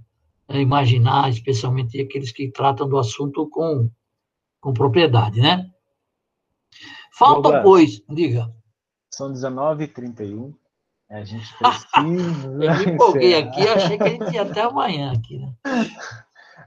[0.49, 3.91] é, imaginar, especialmente aqueles que tratam do assunto com,
[4.61, 5.69] com propriedade, né?
[7.17, 8.53] Falta, pois, diga.
[9.13, 10.55] São 19h31.
[11.11, 11.87] A gente precisa.
[11.97, 15.55] eu me empolguei aqui, achei que a gente ia até amanhã aqui, né?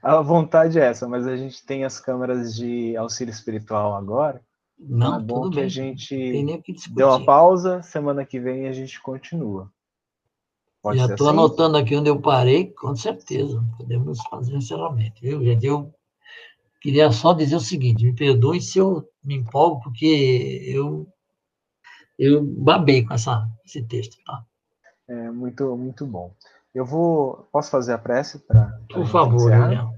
[0.01, 4.41] A vontade é essa, mas a gente tem as câmeras de auxílio espiritual agora.
[4.79, 5.65] Não, bom que bem.
[5.65, 6.15] a gente
[6.91, 9.71] deu uma pausa, semana que vem a gente continua.
[10.81, 11.37] Pode Já estou assim?
[11.37, 13.63] anotando aqui onde eu parei, com certeza.
[13.77, 15.65] Podemos fazer encerramento, viu, gente?
[15.65, 15.93] Eu
[16.79, 21.07] queria só dizer o seguinte: me perdoe se eu me empolgo, porque eu
[22.17, 24.17] eu babei com essa, esse texto.
[24.25, 24.43] Tá?
[25.07, 26.33] É muito, muito bom.
[26.73, 27.47] Eu vou.
[27.51, 28.79] Posso fazer a prece para.
[28.91, 29.96] Por favor, Julião.